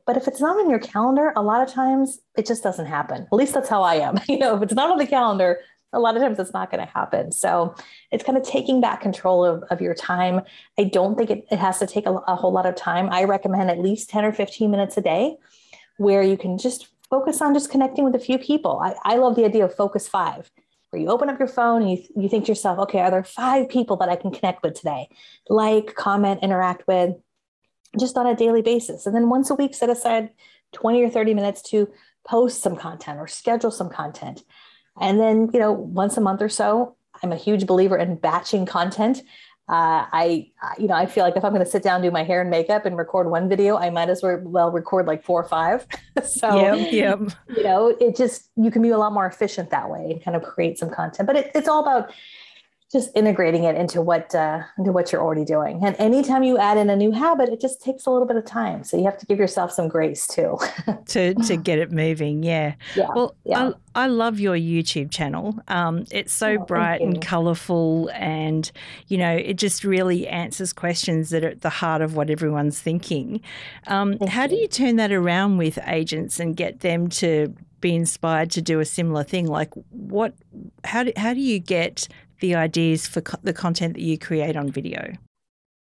But 0.05 0.17
if 0.17 0.27
it's 0.27 0.41
not 0.41 0.57
on 0.57 0.69
your 0.69 0.77
calendar, 0.77 1.31
a 1.37 1.41
lot 1.41 1.65
of 1.65 1.73
times 1.73 2.19
it 2.37 2.45
just 2.45 2.63
doesn't 2.63 2.85
happen. 2.85 3.21
At 3.31 3.31
least 3.31 3.53
that's 3.53 3.69
how 3.69 3.81
I 3.81 3.95
am. 3.95 4.19
You 4.27 4.39
know, 4.39 4.57
if 4.57 4.63
it's 4.63 4.73
not 4.73 4.91
on 4.91 4.97
the 4.97 5.07
calendar, 5.07 5.61
a 5.93 6.01
lot 6.01 6.17
of 6.17 6.21
times 6.21 6.37
it's 6.37 6.51
not 6.51 6.69
going 6.69 6.85
to 6.85 6.93
happen. 6.93 7.31
So 7.31 7.75
it's 8.11 8.25
kind 8.25 8.37
of 8.37 8.43
taking 8.43 8.81
back 8.81 8.99
control 8.99 9.45
of, 9.45 9.63
of 9.71 9.79
your 9.79 9.93
time. 9.93 10.41
I 10.77 10.83
don't 10.83 11.17
think 11.17 11.29
it, 11.29 11.45
it 11.49 11.59
has 11.59 11.79
to 11.79 11.87
take 11.87 12.05
a, 12.05 12.15
a 12.27 12.35
whole 12.35 12.51
lot 12.51 12.65
of 12.65 12.75
time. 12.75 13.07
I 13.09 13.23
recommend 13.23 13.71
at 13.71 13.79
least 13.79 14.09
10 14.09 14.25
or 14.25 14.33
15 14.33 14.69
minutes 14.69 14.97
a 14.97 15.01
day 15.01 15.37
where 15.95 16.21
you 16.21 16.35
can 16.35 16.57
just 16.57 16.89
focus 17.09 17.41
on 17.41 17.53
just 17.53 17.71
connecting 17.71 18.03
with 18.03 18.15
a 18.15 18.19
few 18.19 18.37
people. 18.37 18.81
I, 18.83 18.95
I 19.05 19.15
love 19.15 19.37
the 19.37 19.45
idea 19.45 19.63
of 19.63 19.73
focus 19.73 20.09
five, 20.09 20.51
where 20.97 21.03
you 21.03 21.11
open 21.11 21.29
up 21.29 21.39
your 21.39 21.47
phone 21.47 21.83
and 21.83 21.91
you, 21.91 22.03
you 22.15 22.29
think 22.29 22.45
to 22.45 22.51
yourself, 22.51 22.79
okay, 22.79 22.99
are 22.99 23.11
there 23.11 23.23
five 23.23 23.69
people 23.69 23.97
that 23.97 24.09
I 24.09 24.15
can 24.15 24.31
connect 24.31 24.63
with 24.63 24.73
today? 24.73 25.09
Like, 25.47 25.93
comment, 25.95 26.41
interact 26.41 26.87
with, 26.87 27.15
just 27.99 28.17
on 28.17 28.25
a 28.25 28.35
daily 28.35 28.61
basis. 28.61 29.05
And 29.05 29.15
then 29.15 29.29
once 29.29 29.49
a 29.49 29.55
week, 29.55 29.75
set 29.75 29.89
aside 29.89 30.31
20 30.73 31.03
or 31.03 31.09
30 31.09 31.33
minutes 31.33 31.61
to 31.69 31.89
post 32.27 32.61
some 32.61 32.75
content 32.75 33.19
or 33.19 33.27
schedule 33.27 33.71
some 33.71 33.89
content. 33.89 34.43
And 34.99 35.19
then, 35.19 35.49
you 35.53 35.59
know, 35.59 35.71
once 35.71 36.17
a 36.17 36.21
month 36.21 36.41
or 36.41 36.49
so, 36.49 36.95
I'm 37.21 37.31
a 37.31 37.37
huge 37.37 37.65
believer 37.65 37.97
in 37.97 38.15
batching 38.15 38.65
content. 38.65 39.21
Uh, 39.69 40.07
I, 40.13 40.49
you 40.77 40.87
know, 40.87 40.93
I 40.93 41.05
feel 41.05 41.25
like 41.25 41.35
if 41.35 41.43
I'm 41.43 41.51
going 41.51 41.63
to 41.63 41.69
sit 41.69 41.83
down, 41.83 42.01
do 42.01 42.09
my 42.09 42.23
hair 42.23 42.39
and 42.39 42.49
makeup 42.49 42.85
and 42.85 42.97
record 42.97 43.29
one 43.29 43.49
video, 43.49 43.75
I 43.77 43.89
might 43.89 44.09
as 44.09 44.23
well 44.23 44.71
record 44.71 45.07
like 45.07 45.23
four 45.23 45.41
or 45.41 45.47
five. 45.47 45.85
so, 46.25 46.55
yep, 46.55 46.91
yep. 46.93 47.19
you 47.49 47.63
know, 47.63 47.89
it 47.99 48.15
just, 48.15 48.49
you 48.55 48.71
can 48.71 48.81
be 48.81 48.89
a 48.89 48.97
lot 48.97 49.11
more 49.11 49.25
efficient 49.25 49.69
that 49.71 49.89
way 49.89 50.11
and 50.11 50.23
kind 50.23 50.37
of 50.37 50.43
create 50.43 50.79
some 50.79 50.89
content, 50.89 51.27
but 51.27 51.35
it, 51.35 51.51
it's 51.53 51.67
all 51.67 51.81
about 51.81 52.13
just 52.91 53.09
integrating 53.15 53.65
it 53.65 53.75
into 53.75 54.01
what 54.01 54.33
uh, 54.33 54.61
into 54.77 54.93
what 54.93 55.11
you're 55.11 55.21
already 55.21 55.43
doing. 55.43 55.83
And 55.83 55.95
anytime 55.99 56.43
you 56.43 56.57
add 56.57 56.77
in 56.77 56.89
a 56.89 56.95
new 56.95 57.11
habit, 57.11 57.49
it 57.49 57.59
just 57.59 57.81
takes 57.81 58.05
a 58.05 58.11
little 58.11 58.27
bit 58.27 58.37
of 58.37 58.45
time. 58.45 58.83
So 58.85 58.97
you 58.97 59.03
have 59.03 59.17
to 59.17 59.25
give 59.25 59.39
yourself 59.39 59.73
some 59.73 59.89
grace 59.89 60.25
too. 60.25 60.57
to 61.07 61.33
to 61.33 61.57
get 61.57 61.79
it 61.79 61.91
moving, 61.91 62.43
yeah. 62.43 62.75
Yeah. 62.95 63.07
Well, 63.13 63.35
yeah. 63.43 63.71
I, 63.95 64.03
I 64.03 64.07
love 64.07 64.39
your 64.39 64.55
YouTube 64.55 65.11
channel. 65.11 65.59
Um, 65.67 66.05
it's 66.11 66.33
so 66.33 66.57
Oh, 66.59 66.65
bright 66.65 67.01
and 67.01 67.21
colourful, 67.21 68.09
and 68.13 68.71
you 69.07 69.17
know, 69.17 69.35
it 69.35 69.55
just 69.55 69.83
really 69.83 70.25
answers 70.27 70.71
questions 70.71 71.29
that 71.31 71.43
are 71.43 71.49
at 71.49 71.61
the 71.61 71.69
heart 71.69 72.01
of 72.01 72.15
what 72.15 72.29
everyone's 72.29 72.79
thinking. 72.79 73.41
Um, 73.87 74.17
how 74.27 74.47
do 74.47 74.55
you. 74.55 74.61
you 74.61 74.67
turn 74.67 74.95
that 74.95 75.11
around 75.11 75.57
with 75.57 75.77
agents 75.87 76.39
and 76.39 76.55
get 76.55 76.79
them 76.79 77.09
to 77.09 77.53
be 77.81 77.95
inspired 77.95 78.49
to 78.51 78.61
do 78.61 78.79
a 78.79 78.85
similar 78.85 79.23
thing? 79.23 79.47
Like, 79.47 79.71
what? 79.89 80.33
How 80.85 81.03
do 81.03 81.11
how 81.17 81.33
do 81.33 81.41
you 81.41 81.59
get 81.59 82.07
the 82.39 82.55
ideas 82.55 83.07
for 83.07 83.21
co- 83.21 83.39
the 83.43 83.53
content 83.53 83.95
that 83.95 84.03
you 84.03 84.17
create 84.17 84.55
on 84.55 84.71
video? 84.71 85.13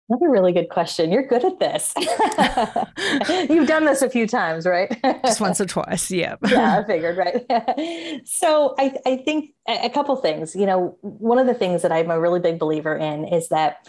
Another 0.09 0.29
really 0.29 0.53
good 0.53 0.69
question. 0.69 1.11
You're 1.11 1.27
good 1.27 1.45
at 1.45 1.59
this. 1.59 1.95
You've 3.49 3.69
done 3.69 3.87
this 3.87 4.03
a 4.03 4.11
few 4.11 4.27
times, 4.27 4.67
right? 4.67 4.95
Just 5.25 5.41
once 5.41 5.61
or 5.61 5.65
twice, 5.65 6.11
yeah. 6.11 6.37
yeah, 6.49 6.81
I 6.81 6.85
figured, 6.85 7.17
right? 7.17 8.21
so 8.27 8.75
I, 8.79 8.95
I 9.07 9.17
think 9.19 9.55
a 9.69 9.87
a 9.87 9.91
couple 9.91 10.15
things. 10.17 10.55
You 10.55 10.67
know, 10.67 10.99
one 11.01 11.39
of 11.39 11.47
the 11.47 11.55
things 11.55 11.83
that 11.83 11.93
I'm 11.93 12.11
a 12.11 12.21
really 12.21 12.41
big 12.41 12.59
believer 12.59 12.95
in 12.95 13.25
is 13.27 13.49
that 13.49 13.89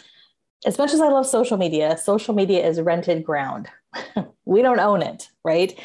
as 0.65 0.77
much 0.77 0.93
as 0.93 1.01
I 1.01 1.09
love 1.09 1.25
social 1.25 1.57
media, 1.57 1.97
social 1.97 2.33
media 2.33 2.65
is 2.65 2.79
rented 2.79 3.23
ground. 3.25 3.67
we 4.45 4.61
don't 4.61 4.79
own 4.79 5.01
it, 5.01 5.29
right? 5.43 5.77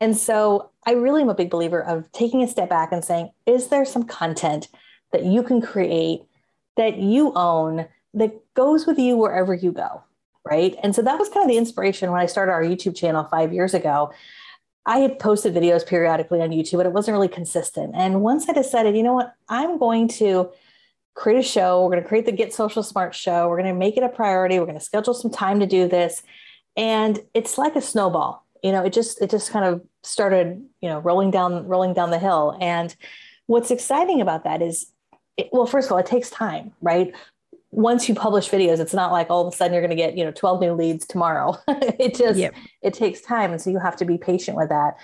And 0.00 0.16
so 0.16 0.70
I 0.86 0.92
really 0.92 1.22
am 1.22 1.30
a 1.30 1.34
big 1.34 1.50
believer 1.50 1.82
of 1.82 2.10
taking 2.12 2.42
a 2.42 2.48
step 2.48 2.68
back 2.68 2.92
and 2.92 3.04
saying, 3.04 3.30
is 3.46 3.68
there 3.68 3.84
some 3.84 4.04
content 4.04 4.68
that 5.12 5.24
you 5.24 5.42
can 5.42 5.60
create 5.60 6.22
that 6.76 6.98
you 6.98 7.32
own 7.34 7.86
that 8.14 8.32
goes 8.54 8.86
with 8.86 8.98
you 8.98 9.16
wherever 9.16 9.54
you 9.54 9.72
go? 9.72 10.02
Right. 10.44 10.74
And 10.82 10.94
so 10.94 11.02
that 11.02 11.18
was 11.18 11.28
kind 11.28 11.44
of 11.44 11.48
the 11.48 11.58
inspiration 11.58 12.10
when 12.10 12.20
I 12.20 12.26
started 12.26 12.52
our 12.52 12.62
YouTube 12.62 12.96
channel 12.96 13.24
five 13.24 13.52
years 13.52 13.74
ago. 13.74 14.12
I 14.86 14.98
had 14.98 15.18
posted 15.18 15.54
videos 15.54 15.86
periodically 15.86 16.40
on 16.40 16.50
YouTube, 16.50 16.78
but 16.78 16.86
it 16.86 16.92
wasn't 16.92 17.14
really 17.14 17.28
consistent. 17.28 17.94
And 17.94 18.22
once 18.22 18.48
I 18.48 18.52
decided, 18.52 18.96
you 18.96 19.02
know 19.02 19.12
what, 19.12 19.34
I'm 19.48 19.78
going 19.78 20.08
to 20.08 20.50
create 21.14 21.38
a 21.38 21.42
show. 21.42 21.82
We're 21.82 21.90
going 21.90 22.02
to 22.02 22.08
create 22.08 22.24
the 22.24 22.32
Get 22.32 22.54
Social 22.54 22.82
Smart 22.82 23.14
show. 23.14 23.48
We're 23.48 23.60
going 23.60 23.72
to 23.72 23.78
make 23.78 23.96
it 23.96 24.02
a 24.02 24.08
priority. 24.08 24.58
We're 24.58 24.66
going 24.66 24.78
to 24.78 24.84
schedule 24.84 25.12
some 25.12 25.30
time 25.30 25.60
to 25.60 25.66
do 25.66 25.86
this. 25.86 26.22
And 26.76 27.20
it's 27.34 27.58
like 27.58 27.76
a 27.76 27.82
snowball. 27.82 28.44
You 28.62 28.72
know, 28.72 28.84
it 28.84 28.92
just 28.92 29.20
it 29.20 29.30
just 29.30 29.50
kind 29.50 29.64
of 29.64 29.82
started, 30.02 30.62
you 30.80 30.88
know, 30.88 30.98
rolling 31.00 31.30
down 31.30 31.66
rolling 31.66 31.94
down 31.94 32.10
the 32.10 32.18
hill. 32.18 32.56
And 32.60 32.94
what's 33.46 33.70
exciting 33.70 34.20
about 34.20 34.44
that 34.44 34.62
is 34.62 34.90
it, 35.40 35.48
well, 35.52 35.66
first 35.66 35.88
of 35.88 35.92
all, 35.92 35.98
it 35.98 36.06
takes 36.06 36.30
time, 36.30 36.72
right? 36.80 37.14
Once 37.70 38.08
you 38.08 38.14
publish 38.14 38.50
videos, 38.50 38.80
it's 38.80 38.94
not 38.94 39.12
like 39.12 39.28
all 39.30 39.46
of 39.46 39.52
a 39.52 39.56
sudden 39.56 39.72
you're 39.72 39.82
going 39.82 39.96
to 39.96 39.96
get, 39.96 40.16
you 40.16 40.24
know, 40.24 40.32
12 40.32 40.60
new 40.60 40.72
leads 40.72 41.06
tomorrow. 41.06 41.56
it 41.68 42.14
just 42.14 42.38
Yep. 42.38 42.54
it 42.82 42.94
takes 42.94 43.20
time 43.20 43.52
and 43.52 43.60
so 43.60 43.70
you 43.70 43.78
have 43.78 43.96
to 43.96 44.04
be 44.04 44.18
patient 44.18 44.56
with 44.56 44.68
that 44.70 44.96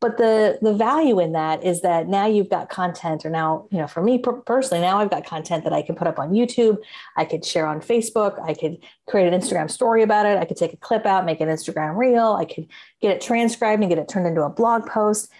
but 0.00 0.18
the 0.18 0.58
the 0.62 0.74
value 0.74 1.18
in 1.20 1.32
that 1.32 1.64
is 1.64 1.80
that 1.82 2.06
now 2.06 2.26
you've 2.26 2.50
got 2.50 2.68
content 2.68 3.24
or 3.24 3.30
now 3.30 3.66
you 3.70 3.78
know 3.78 3.86
for 3.86 4.02
me 4.02 4.18
personally 4.18 4.80
now 4.80 4.98
i've 4.98 5.10
got 5.10 5.24
content 5.24 5.64
that 5.64 5.72
i 5.72 5.82
can 5.82 5.94
put 5.94 6.06
up 6.06 6.18
on 6.18 6.30
youtube 6.30 6.76
i 7.16 7.24
could 7.24 7.44
share 7.44 7.66
on 7.66 7.80
facebook 7.80 8.40
i 8.48 8.54
could 8.54 8.76
create 9.06 9.32
an 9.32 9.38
instagram 9.38 9.70
story 9.70 10.02
about 10.02 10.26
it 10.26 10.38
i 10.38 10.44
could 10.44 10.56
take 10.56 10.72
a 10.72 10.76
clip 10.76 11.06
out 11.06 11.24
make 11.24 11.40
an 11.40 11.48
instagram 11.48 11.96
reel 11.96 12.34
i 12.34 12.44
could 12.44 12.66
get 13.00 13.10
it 13.10 13.20
transcribed 13.20 13.82
and 13.82 13.90
get 13.90 13.98
it 13.98 14.08
turned 14.08 14.26
into 14.26 14.42
a 14.42 14.50
blog 14.50 14.86
post 14.86 15.30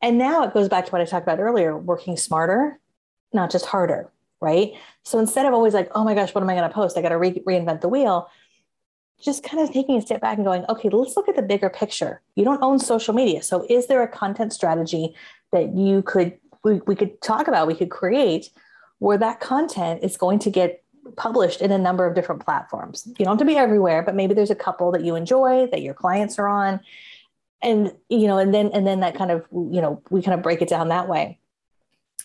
and 0.00 0.18
now 0.18 0.42
it 0.42 0.52
goes 0.52 0.68
back 0.68 0.84
to 0.84 0.90
what 0.90 1.00
i 1.00 1.04
talked 1.04 1.24
about 1.24 1.38
earlier 1.38 1.76
working 1.76 2.16
smarter 2.16 2.78
not 3.32 3.50
just 3.50 3.66
harder 3.66 4.10
right 4.40 4.72
so 5.02 5.18
instead 5.18 5.46
of 5.46 5.54
always 5.54 5.74
like 5.74 5.90
oh 5.94 6.04
my 6.04 6.14
gosh 6.14 6.34
what 6.34 6.42
am 6.42 6.50
i 6.50 6.54
going 6.54 6.68
to 6.68 6.74
post 6.74 6.96
i 6.96 7.02
got 7.02 7.10
to 7.10 7.18
re- 7.18 7.42
reinvent 7.46 7.80
the 7.80 7.88
wheel 7.88 8.28
just 9.22 9.44
kind 9.44 9.62
of 9.62 9.72
taking 9.72 9.96
a 9.96 10.02
step 10.02 10.20
back 10.20 10.36
and 10.36 10.44
going, 10.44 10.64
okay, 10.68 10.88
let's 10.88 11.16
look 11.16 11.28
at 11.28 11.36
the 11.36 11.42
bigger 11.42 11.70
picture. 11.70 12.20
You 12.34 12.44
don't 12.44 12.62
own 12.62 12.78
social 12.78 13.14
media. 13.14 13.42
So 13.42 13.64
is 13.70 13.86
there 13.86 14.02
a 14.02 14.08
content 14.08 14.52
strategy 14.52 15.14
that 15.52 15.76
you 15.76 16.02
could 16.02 16.36
we, 16.64 16.80
we 16.86 16.94
could 16.94 17.20
talk 17.22 17.48
about, 17.48 17.66
we 17.66 17.74
could 17.74 17.90
create 17.90 18.50
where 18.98 19.18
that 19.18 19.40
content 19.40 20.04
is 20.04 20.16
going 20.16 20.38
to 20.40 20.50
get 20.50 20.82
published 21.16 21.60
in 21.60 21.72
a 21.72 21.78
number 21.78 22.06
of 22.06 22.14
different 22.14 22.44
platforms. 22.44 23.04
You 23.18 23.24
don't 23.24 23.32
have 23.32 23.38
to 23.38 23.44
be 23.44 23.56
everywhere, 23.56 24.02
but 24.02 24.14
maybe 24.14 24.34
there's 24.34 24.50
a 24.50 24.56
couple 24.56 24.92
that 24.92 25.02
you 25.02 25.16
enjoy 25.16 25.66
that 25.72 25.82
your 25.82 25.94
clients 25.94 26.38
are 26.38 26.46
on. 26.46 26.80
And 27.62 27.92
you 28.08 28.26
know, 28.26 28.38
and 28.38 28.54
then 28.54 28.70
and 28.72 28.86
then 28.86 29.00
that 29.00 29.14
kind 29.14 29.30
of, 29.30 29.44
you 29.52 29.80
know, 29.80 30.02
we 30.10 30.22
kind 30.22 30.34
of 30.34 30.42
break 30.42 30.62
it 30.62 30.68
down 30.68 30.88
that 30.88 31.08
way. 31.08 31.38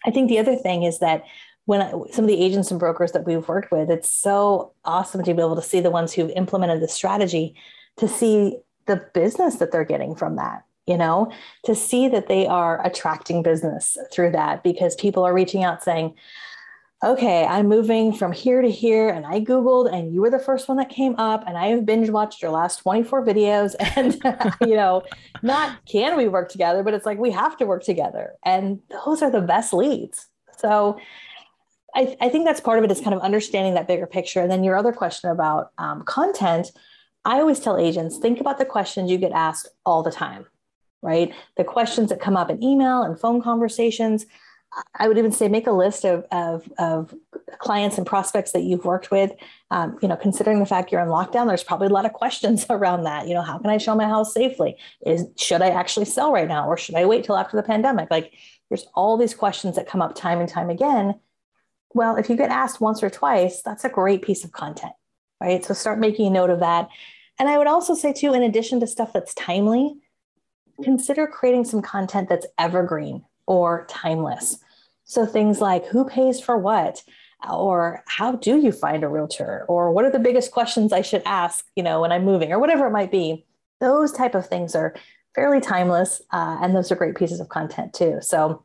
I 0.05 0.11
think 0.11 0.29
the 0.29 0.39
other 0.39 0.55
thing 0.55 0.83
is 0.83 0.99
that 0.99 1.23
when 1.65 1.81
I, 1.81 1.91
some 2.11 2.23
of 2.23 2.29
the 2.29 2.41
agents 2.41 2.71
and 2.71 2.79
brokers 2.79 3.11
that 3.11 3.25
we've 3.25 3.47
worked 3.47 3.71
with, 3.71 3.89
it's 3.89 4.09
so 4.09 4.73
awesome 4.85 5.23
to 5.23 5.33
be 5.33 5.41
able 5.41 5.55
to 5.55 5.61
see 5.61 5.81
the 5.81 5.91
ones 5.91 6.13
who've 6.13 6.31
implemented 6.31 6.81
the 6.81 6.87
strategy, 6.87 7.55
to 7.97 8.07
see 8.07 8.57
the 8.85 9.03
business 9.13 9.57
that 9.57 9.71
they're 9.71 9.83
getting 9.83 10.15
from 10.15 10.37
that, 10.37 10.63
you 10.85 10.97
know, 10.97 11.29
to 11.65 11.75
see 11.75 12.07
that 12.07 12.29
they 12.29 12.47
are 12.47 12.85
attracting 12.85 13.43
business 13.43 13.97
through 14.13 14.31
that 14.31 14.63
because 14.63 14.95
people 14.95 15.25
are 15.25 15.33
reaching 15.33 15.63
out 15.63 15.83
saying, 15.83 16.15
okay, 17.03 17.45
I'm 17.45 17.67
moving 17.67 18.11
from 18.11 18.31
here 18.31 18.61
to 18.61 18.69
here. 18.69 19.09
And 19.09 19.25
I 19.25 19.39
Googled, 19.39 19.93
and 19.93 20.13
you 20.13 20.21
were 20.21 20.31
the 20.31 20.39
first 20.39 20.67
one 20.67 20.77
that 20.77 20.89
came 20.89 21.15
up. 21.17 21.43
And 21.45 21.57
I 21.57 21.67
have 21.67 21.85
binge 21.85 22.09
watched 22.09 22.41
your 22.41 22.51
last 22.51 22.77
24 22.77 23.25
videos. 23.25 23.75
And, 23.95 24.15
you 24.61 24.75
know, 24.75 25.03
not 25.41 25.77
can 25.85 26.17
we 26.17 26.27
work 26.27 26.49
together, 26.49 26.83
but 26.83 26.93
it's 26.93 27.05
like 27.05 27.17
we 27.19 27.31
have 27.31 27.57
to 27.57 27.65
work 27.65 27.83
together. 27.83 28.33
And 28.43 28.79
those 28.89 29.21
are 29.21 29.31
the 29.31 29.41
best 29.41 29.73
leads. 29.73 30.27
So, 30.57 30.99
I, 31.95 32.15
I 32.21 32.29
think 32.29 32.45
that's 32.45 32.59
part 32.59 32.77
of 32.77 32.85
it 32.85 32.91
is 32.91 33.01
kind 33.01 33.15
of 33.15 33.21
understanding 33.21 33.73
that 33.73 33.87
bigger 33.87 34.05
picture. 34.05 34.41
And 34.41 34.51
then 34.51 34.63
your 34.63 34.75
other 34.75 34.93
question 34.93 35.31
about 35.31 35.71
um, 35.79 36.03
content, 36.03 36.71
I 37.25 37.39
always 37.39 37.59
tell 37.59 37.77
agents 37.77 38.17
think 38.17 38.39
about 38.39 38.59
the 38.59 38.65
questions 38.65 39.09
you 39.09 39.17
get 39.17 39.31
asked 39.31 39.67
all 39.83 40.03
the 40.03 40.11
time, 40.11 40.45
right? 41.01 41.33
The 41.55 41.63
questions 41.63 42.09
that 42.09 42.21
come 42.21 42.37
up 42.37 42.51
in 42.51 42.61
email 42.61 43.01
and 43.01 43.19
phone 43.19 43.41
conversations. 43.41 44.27
I 44.95 45.07
would 45.07 45.17
even 45.17 45.31
say 45.31 45.47
make 45.47 45.67
a 45.67 45.71
list 45.71 46.05
of, 46.05 46.25
of, 46.31 46.71
of 46.77 47.13
clients 47.59 47.97
and 47.97 48.05
prospects 48.05 48.51
that 48.51 48.63
you've 48.63 48.85
worked 48.85 49.11
with. 49.11 49.31
Um, 49.71 49.97
you 50.01 50.07
know, 50.07 50.15
considering 50.15 50.59
the 50.59 50.65
fact 50.65 50.91
you're 50.91 51.01
in 51.01 51.07
lockdown, 51.07 51.47
there's 51.47 51.63
probably 51.63 51.87
a 51.87 51.91
lot 51.91 52.05
of 52.05 52.13
questions 52.13 52.65
around 52.69 53.03
that. 53.03 53.27
You 53.27 53.33
know, 53.33 53.41
how 53.41 53.57
can 53.57 53.69
I 53.69 53.77
show 53.77 53.95
my 53.95 54.05
house 54.05 54.33
safely? 54.33 54.77
Is 55.05 55.25
should 55.37 55.61
I 55.61 55.69
actually 55.69 56.05
sell 56.05 56.31
right 56.31 56.47
now, 56.47 56.67
or 56.67 56.77
should 56.77 56.95
I 56.95 57.05
wait 57.05 57.23
till 57.23 57.37
after 57.37 57.57
the 57.57 57.63
pandemic? 57.63 58.11
Like, 58.11 58.33
there's 58.69 58.85
all 58.93 59.17
these 59.17 59.33
questions 59.33 59.75
that 59.75 59.87
come 59.87 60.01
up 60.01 60.15
time 60.15 60.39
and 60.39 60.49
time 60.49 60.69
again. 60.69 61.19
Well, 61.93 62.17
if 62.17 62.29
you 62.29 62.35
get 62.35 62.49
asked 62.49 62.81
once 62.81 63.01
or 63.01 63.09
twice, 63.09 63.61
that's 63.61 63.85
a 63.85 63.89
great 63.89 64.21
piece 64.21 64.43
of 64.43 64.51
content, 64.51 64.93
right? 65.41 65.63
So 65.63 65.73
start 65.73 65.99
making 65.99 66.27
a 66.27 66.31
note 66.31 66.49
of 66.49 66.59
that. 66.59 66.89
And 67.39 67.47
I 67.47 67.57
would 67.57 67.67
also 67.67 67.95
say 67.95 68.11
too, 68.11 68.33
in 68.33 68.43
addition 68.43 68.79
to 68.81 68.87
stuff 68.87 69.13
that's 69.13 69.33
timely, 69.33 69.95
consider 70.83 71.27
creating 71.27 71.63
some 71.65 71.81
content 71.81 72.27
that's 72.29 72.45
evergreen 72.57 73.23
or 73.47 73.85
timeless. 73.89 74.59
So 75.05 75.25
things 75.25 75.61
like 75.61 75.85
who 75.87 76.05
pays 76.05 76.39
for 76.39 76.57
what? 76.57 77.03
Or 77.49 78.03
how 78.07 78.33
do 78.33 78.57
you 78.57 78.71
find 78.71 79.03
a 79.03 79.07
realtor? 79.07 79.65
Or 79.67 79.91
what 79.91 80.05
are 80.05 80.11
the 80.11 80.19
biggest 80.19 80.51
questions 80.51 80.91
I 80.91 81.01
should 81.01 81.21
ask, 81.25 81.65
you 81.75 81.83
know, 81.83 82.01
when 82.01 82.11
I'm 82.11 82.25
moving 82.25 82.51
or 82.51 82.59
whatever 82.59 82.85
it 82.87 82.91
might 82.91 83.11
be. 83.11 83.45
Those 83.79 84.11
type 84.11 84.35
of 84.35 84.47
things 84.47 84.75
are 84.75 84.95
fairly 85.35 85.61
timeless. 85.61 86.21
Uh, 86.31 86.57
and 86.61 86.75
those 86.75 86.91
are 86.91 86.95
great 86.95 87.15
pieces 87.15 87.39
of 87.39 87.47
content 87.47 87.93
too. 87.93 88.17
So 88.21 88.63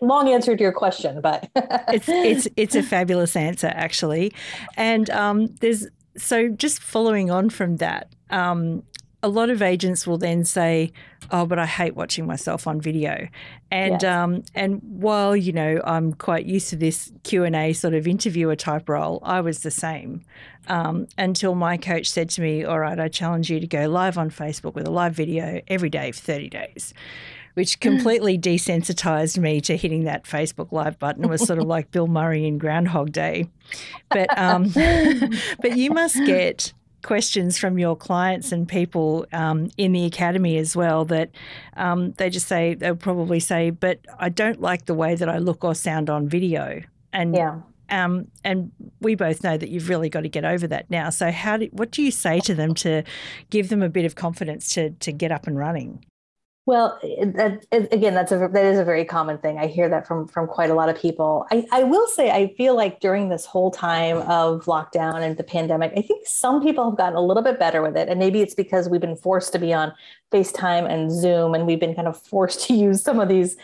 long 0.00 0.28
answer 0.28 0.56
to 0.56 0.62
your 0.62 0.72
question, 0.72 1.20
but 1.20 1.48
it's, 1.56 2.08
it's, 2.08 2.48
it's 2.56 2.74
a 2.74 2.82
fabulous 2.82 3.36
answer 3.36 3.68
actually. 3.68 4.32
And 4.76 5.08
um, 5.10 5.46
there's, 5.60 5.86
so 6.16 6.48
just 6.48 6.82
following 6.82 7.30
on 7.30 7.50
from 7.50 7.76
that, 7.76 8.12
um, 8.30 8.82
a 9.22 9.28
lot 9.28 9.50
of 9.50 9.62
agents 9.62 10.06
will 10.06 10.18
then 10.18 10.44
say, 10.44 10.92
"Oh, 11.30 11.44
but 11.44 11.58
I 11.58 11.66
hate 11.66 11.96
watching 11.96 12.26
myself 12.26 12.66
on 12.66 12.80
video," 12.80 13.28
and 13.70 14.02
yes. 14.02 14.04
um, 14.04 14.44
and 14.54 14.80
while 14.82 15.36
you 15.36 15.52
know 15.52 15.80
I'm 15.84 16.12
quite 16.12 16.46
used 16.46 16.68
to 16.70 16.76
this 16.76 17.10
Q 17.24 17.44
and 17.44 17.56
A 17.56 17.72
sort 17.72 17.94
of 17.94 18.06
interviewer 18.06 18.54
type 18.54 18.88
role, 18.88 19.20
I 19.24 19.40
was 19.40 19.60
the 19.60 19.70
same 19.70 20.22
um, 20.68 21.08
until 21.16 21.54
my 21.54 21.76
coach 21.76 22.08
said 22.08 22.30
to 22.30 22.40
me, 22.40 22.64
"All 22.64 22.78
right, 22.78 22.98
I 22.98 23.08
challenge 23.08 23.50
you 23.50 23.58
to 23.58 23.66
go 23.66 23.86
live 23.86 24.18
on 24.18 24.30
Facebook 24.30 24.74
with 24.74 24.86
a 24.86 24.90
live 24.90 25.14
video 25.14 25.60
every 25.66 25.90
day 25.90 26.12
for 26.12 26.20
30 26.20 26.48
days." 26.48 26.94
Which 27.54 27.80
completely 27.80 28.38
desensitized 28.38 29.36
me 29.36 29.60
to 29.62 29.76
hitting 29.76 30.04
that 30.04 30.24
Facebook 30.24 30.70
Live 30.70 30.96
button. 31.00 31.24
It 31.24 31.30
was 31.30 31.44
sort 31.44 31.58
of 31.58 31.66
like 31.66 31.90
Bill 31.90 32.06
Murray 32.06 32.46
in 32.46 32.56
Groundhog 32.56 33.10
Day, 33.10 33.48
but 34.10 34.28
um, 34.38 34.68
but 35.60 35.76
you 35.76 35.90
must 35.90 36.24
get 36.24 36.72
questions 37.02 37.58
from 37.58 37.78
your 37.78 37.96
clients 37.96 38.52
and 38.52 38.68
people 38.68 39.26
um, 39.32 39.70
in 39.76 39.92
the 39.92 40.04
academy 40.04 40.56
as 40.58 40.74
well 40.76 41.04
that 41.06 41.30
um, 41.76 42.12
they 42.12 42.30
just 42.30 42.48
say 42.48 42.74
they'll 42.74 42.96
probably 42.96 43.40
say, 43.40 43.70
but 43.70 44.00
I 44.18 44.28
don't 44.28 44.60
like 44.60 44.86
the 44.86 44.94
way 44.94 45.14
that 45.14 45.28
I 45.28 45.38
look 45.38 45.64
or 45.64 45.74
sound 45.74 46.10
on 46.10 46.28
video. 46.28 46.82
And 47.12 47.34
yeah. 47.34 47.60
Um, 47.90 48.28
and 48.44 48.70
we 49.00 49.14
both 49.14 49.42
know 49.42 49.56
that 49.56 49.70
you've 49.70 49.88
really 49.88 50.10
got 50.10 50.20
to 50.20 50.28
get 50.28 50.44
over 50.44 50.66
that 50.66 50.90
now. 50.90 51.08
So, 51.08 51.30
how 51.30 51.56
do, 51.56 51.68
what 51.72 51.90
do 51.90 52.02
you 52.02 52.10
say 52.10 52.38
to 52.40 52.54
them 52.54 52.74
to 52.74 53.02
give 53.48 53.70
them 53.70 53.82
a 53.82 53.88
bit 53.88 54.04
of 54.04 54.14
confidence 54.14 54.74
to 54.74 54.90
to 54.90 55.10
get 55.10 55.32
up 55.32 55.46
and 55.46 55.56
running? 55.56 56.04
Well, 56.68 56.98
that, 57.02 57.64
again, 57.72 58.12
that's 58.12 58.30
a 58.30 58.46
that 58.52 58.64
is 58.66 58.78
a 58.78 58.84
very 58.84 59.06
common 59.06 59.38
thing. 59.38 59.56
I 59.58 59.68
hear 59.68 59.88
that 59.88 60.06
from 60.06 60.28
from 60.28 60.46
quite 60.46 60.68
a 60.68 60.74
lot 60.74 60.90
of 60.90 61.00
people. 61.00 61.46
I, 61.50 61.64
I 61.72 61.82
will 61.84 62.06
say, 62.08 62.30
I 62.30 62.52
feel 62.58 62.76
like 62.76 63.00
during 63.00 63.30
this 63.30 63.46
whole 63.46 63.70
time 63.70 64.18
of 64.18 64.66
lockdown 64.66 65.22
and 65.22 65.38
the 65.38 65.44
pandemic, 65.44 65.94
I 65.96 66.02
think 66.02 66.26
some 66.26 66.62
people 66.62 66.84
have 66.84 66.98
gotten 66.98 67.16
a 67.16 67.22
little 67.22 67.42
bit 67.42 67.58
better 67.58 67.80
with 67.80 67.96
it, 67.96 68.10
and 68.10 68.18
maybe 68.18 68.42
it's 68.42 68.54
because 68.54 68.86
we've 68.86 69.00
been 69.00 69.16
forced 69.16 69.54
to 69.54 69.58
be 69.58 69.72
on 69.72 69.94
FaceTime 70.30 70.86
and 70.86 71.10
Zoom, 71.10 71.54
and 71.54 71.66
we've 71.66 71.80
been 71.80 71.94
kind 71.94 72.06
of 72.06 72.20
forced 72.20 72.60
to 72.66 72.74
use 72.74 73.02
some 73.02 73.18
of 73.18 73.30
these, 73.30 73.56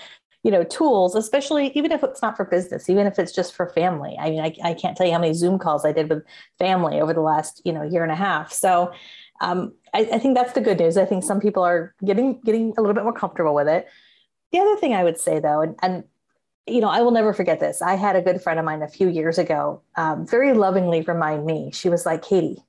you 0.42 0.50
know, 0.50 0.64
tools, 0.64 1.14
especially 1.14 1.72
even 1.74 1.92
if 1.92 2.02
it's 2.02 2.22
not 2.22 2.38
for 2.38 2.46
business, 2.46 2.88
even 2.88 3.06
if 3.06 3.18
it's 3.18 3.32
just 3.32 3.54
for 3.54 3.68
family. 3.68 4.16
I 4.18 4.30
mean, 4.30 4.40
I, 4.40 4.56
I 4.64 4.72
can't 4.72 4.96
tell 4.96 5.04
you 5.04 5.12
how 5.12 5.18
many 5.18 5.34
Zoom 5.34 5.58
calls 5.58 5.84
I 5.84 5.92
did 5.92 6.08
with 6.08 6.24
family 6.58 7.02
over 7.02 7.12
the 7.12 7.20
last, 7.20 7.60
you 7.66 7.72
know, 7.74 7.82
year 7.82 8.02
and 8.02 8.12
a 8.12 8.16
half. 8.16 8.50
So 8.50 8.94
um, 9.44 9.74
I, 9.92 10.08
I 10.12 10.18
think 10.18 10.34
that's 10.34 10.52
the 10.54 10.60
good 10.60 10.78
news. 10.78 10.96
I 10.96 11.04
think 11.04 11.22
some 11.22 11.40
people 11.40 11.62
are 11.62 11.94
getting 12.04 12.40
getting 12.40 12.72
a 12.76 12.80
little 12.80 12.94
bit 12.94 13.04
more 13.04 13.12
comfortable 13.12 13.54
with 13.54 13.68
it. 13.68 13.86
The 14.52 14.58
other 14.58 14.76
thing 14.76 14.94
I 14.94 15.04
would 15.04 15.18
say 15.18 15.38
though, 15.38 15.60
and, 15.60 15.76
and 15.82 16.04
you 16.66 16.80
know, 16.80 16.88
I 16.88 17.02
will 17.02 17.10
never 17.10 17.34
forget 17.34 17.60
this. 17.60 17.82
I 17.82 17.94
had 17.94 18.16
a 18.16 18.22
good 18.22 18.40
friend 18.40 18.58
of 18.58 18.64
mine 18.64 18.82
a 18.82 18.88
few 18.88 19.08
years 19.08 19.38
ago, 19.38 19.82
um, 19.96 20.26
very 20.26 20.54
lovingly 20.54 21.02
remind 21.02 21.44
me. 21.44 21.70
She 21.72 21.88
was 21.88 22.06
like, 22.06 22.22
"Katie, 22.22 22.64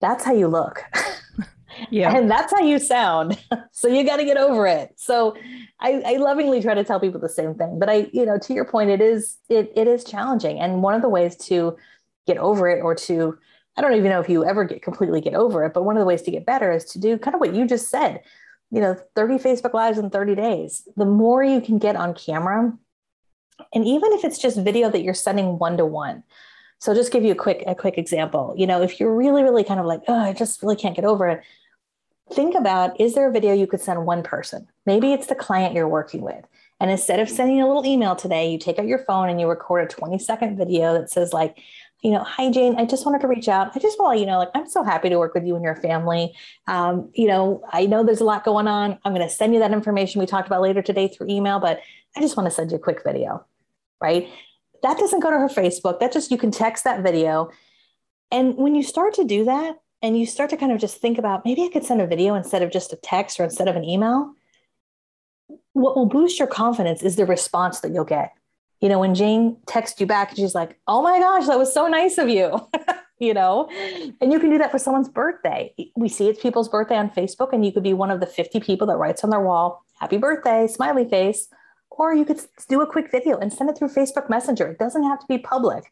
that's 0.00 0.24
how 0.24 0.32
you 0.32 0.48
look." 0.48 0.82
yeah 1.90 2.16
and 2.16 2.30
that's 2.30 2.52
how 2.52 2.60
you 2.60 2.78
sound 2.78 3.36
so 3.72 3.88
you 3.88 4.04
got 4.04 4.18
to 4.18 4.24
get 4.24 4.36
over 4.36 4.64
it 4.64 4.92
so 4.96 5.36
I, 5.80 6.02
I, 6.06 6.16
lovingly 6.18 6.62
try 6.62 6.72
to 6.74 6.84
tell 6.84 7.00
people 7.00 7.20
the 7.20 7.28
same 7.28 7.54
thing 7.54 7.80
but 7.80 7.88
i 7.88 8.08
you 8.12 8.24
know 8.24 8.38
to 8.38 8.54
your 8.54 8.64
point 8.64 8.90
it 8.90 9.00
is 9.00 9.38
it, 9.48 9.72
it 9.74 9.88
is 9.88 10.04
challenging 10.04 10.60
and 10.60 10.82
one 10.82 10.94
of 10.94 11.02
the 11.02 11.08
ways 11.08 11.36
to 11.48 11.76
get 12.28 12.38
over 12.38 12.68
it 12.68 12.80
or 12.80 12.94
to 12.94 13.36
I 13.76 13.80
don't 13.80 13.94
even 13.94 14.10
know 14.10 14.20
if 14.20 14.28
you 14.28 14.44
ever 14.44 14.64
get 14.64 14.82
completely 14.82 15.20
get 15.20 15.34
over 15.34 15.64
it, 15.64 15.74
but 15.74 15.84
one 15.84 15.96
of 15.96 16.00
the 16.00 16.06
ways 16.06 16.22
to 16.22 16.30
get 16.30 16.46
better 16.46 16.70
is 16.70 16.84
to 16.86 16.98
do 16.98 17.18
kind 17.18 17.34
of 17.34 17.40
what 17.40 17.54
you 17.54 17.66
just 17.66 17.88
said. 17.88 18.22
You 18.70 18.80
know, 18.80 18.96
30 19.14 19.38
Facebook 19.38 19.74
lives 19.74 19.98
in 19.98 20.10
30 20.10 20.34
days. 20.34 20.88
The 20.96 21.04
more 21.04 21.42
you 21.42 21.60
can 21.60 21.78
get 21.78 21.96
on 21.96 22.14
camera, 22.14 22.72
and 23.72 23.84
even 23.84 24.12
if 24.12 24.24
it's 24.24 24.38
just 24.38 24.58
video 24.58 24.90
that 24.90 25.02
you're 25.02 25.14
sending 25.14 25.58
one 25.58 25.76
to 25.76 25.86
one. 25.86 26.24
So 26.80 26.92
just 26.94 27.12
give 27.12 27.24
you 27.24 27.32
a 27.32 27.36
quick 27.36 27.62
a 27.66 27.74
quick 27.74 27.98
example. 27.98 28.54
You 28.56 28.66
know, 28.66 28.82
if 28.82 29.00
you're 29.00 29.14
really 29.14 29.42
really 29.42 29.64
kind 29.64 29.80
of 29.80 29.86
like, 29.86 30.02
"Oh, 30.08 30.18
I 30.18 30.32
just 30.32 30.62
really 30.62 30.76
can't 30.76 30.96
get 30.96 31.04
over 31.04 31.28
it." 31.28 31.42
Think 32.32 32.54
about 32.54 33.00
is 33.00 33.14
there 33.14 33.28
a 33.28 33.32
video 33.32 33.54
you 33.54 33.66
could 33.66 33.80
send 33.80 34.06
one 34.06 34.22
person? 34.22 34.66
Maybe 34.86 35.12
it's 35.12 35.26
the 35.26 35.34
client 35.34 35.74
you're 35.74 35.88
working 35.88 36.22
with. 36.22 36.44
And 36.80 36.90
instead 36.90 37.20
of 37.20 37.28
sending 37.28 37.60
a 37.60 37.66
little 37.66 37.86
email 37.86 38.16
today, 38.16 38.50
you 38.50 38.58
take 38.58 38.78
out 38.78 38.86
your 38.86 38.98
phone 38.98 39.28
and 39.28 39.40
you 39.40 39.46
record 39.46 39.84
a 39.84 39.94
20 39.94 40.18
second 40.18 40.56
video 40.56 40.92
that 40.94 41.10
says 41.10 41.32
like, 41.32 41.58
you 42.04 42.10
know, 42.10 42.22
hi 42.22 42.50
Jane, 42.50 42.76
I 42.76 42.84
just 42.84 43.06
wanted 43.06 43.22
to 43.22 43.28
reach 43.28 43.48
out. 43.48 43.74
I 43.74 43.78
just 43.78 43.98
want 43.98 44.16
to, 44.16 44.20
you 44.20 44.26
know, 44.26 44.38
like 44.38 44.50
I'm 44.54 44.68
so 44.68 44.84
happy 44.84 45.08
to 45.08 45.18
work 45.18 45.32
with 45.32 45.46
you 45.46 45.56
and 45.56 45.64
your 45.64 45.74
family. 45.74 46.34
Um, 46.66 47.10
you 47.14 47.26
know, 47.26 47.64
I 47.72 47.86
know 47.86 48.04
there's 48.04 48.20
a 48.20 48.24
lot 48.24 48.44
going 48.44 48.68
on. 48.68 48.98
I'm 49.04 49.14
going 49.14 49.26
to 49.26 49.34
send 49.34 49.54
you 49.54 49.60
that 49.60 49.72
information 49.72 50.20
we 50.20 50.26
talked 50.26 50.46
about 50.46 50.60
later 50.60 50.82
today 50.82 51.08
through 51.08 51.28
email, 51.30 51.60
but 51.60 51.80
I 52.14 52.20
just 52.20 52.36
want 52.36 52.46
to 52.46 52.54
send 52.54 52.70
you 52.70 52.76
a 52.76 52.80
quick 52.80 53.02
video, 53.04 53.46
right? 54.02 54.28
That 54.82 54.98
doesn't 54.98 55.20
go 55.20 55.30
to 55.30 55.38
her 55.38 55.48
Facebook. 55.48 55.98
That 56.00 56.12
just 56.12 56.30
you 56.30 56.36
can 56.36 56.50
text 56.50 56.84
that 56.84 57.02
video. 57.02 57.50
And 58.30 58.54
when 58.58 58.74
you 58.74 58.82
start 58.82 59.14
to 59.14 59.24
do 59.24 59.46
that 59.46 59.76
and 60.02 60.18
you 60.18 60.26
start 60.26 60.50
to 60.50 60.58
kind 60.58 60.72
of 60.72 60.78
just 60.78 60.98
think 60.98 61.16
about 61.16 61.46
maybe 61.46 61.62
I 61.62 61.70
could 61.70 61.84
send 61.84 62.02
a 62.02 62.06
video 62.06 62.34
instead 62.34 62.60
of 62.60 62.70
just 62.70 62.92
a 62.92 62.96
text 62.96 63.40
or 63.40 63.44
instead 63.44 63.66
of 63.66 63.76
an 63.76 63.84
email, 63.84 64.34
what 65.72 65.96
will 65.96 66.04
boost 66.04 66.38
your 66.38 66.48
confidence 66.48 67.02
is 67.02 67.16
the 67.16 67.24
response 67.24 67.80
that 67.80 67.92
you'll 67.92 68.04
get 68.04 68.34
you 68.84 68.90
know, 68.90 68.98
when 68.98 69.14
Jane 69.14 69.56
texts 69.66 69.98
you 69.98 70.06
back 70.06 70.28
and 70.28 70.38
she's 70.38 70.54
like, 70.54 70.78
oh 70.86 71.00
my 71.00 71.18
gosh, 71.18 71.46
that 71.46 71.56
was 71.58 71.72
so 71.72 71.88
nice 71.88 72.18
of 72.18 72.28
you, 72.28 72.68
you 73.18 73.32
know, 73.32 73.66
and 74.20 74.30
you 74.30 74.38
can 74.38 74.50
do 74.50 74.58
that 74.58 74.70
for 74.70 74.78
someone's 74.78 75.08
birthday. 75.08 75.74
We 75.96 76.10
see 76.10 76.28
it's 76.28 76.42
people's 76.42 76.68
birthday 76.68 76.98
on 76.98 77.08
Facebook, 77.08 77.54
and 77.54 77.64
you 77.64 77.72
could 77.72 77.82
be 77.82 77.94
one 77.94 78.10
of 78.10 78.20
the 78.20 78.26
50 78.26 78.60
people 78.60 78.86
that 78.88 78.98
writes 78.98 79.24
on 79.24 79.30
their 79.30 79.40
wall, 79.40 79.82
happy 79.98 80.18
birthday, 80.18 80.66
smiley 80.66 81.08
face. 81.08 81.48
Or 81.92 82.12
you 82.12 82.26
could 82.26 82.42
do 82.68 82.82
a 82.82 82.86
quick 82.86 83.10
video 83.10 83.38
and 83.38 83.50
send 83.50 83.70
it 83.70 83.78
through 83.78 83.88
Facebook 83.88 84.28
Messenger. 84.28 84.72
It 84.72 84.78
doesn't 84.78 85.04
have 85.04 85.18
to 85.20 85.26
be 85.30 85.38
public. 85.38 85.84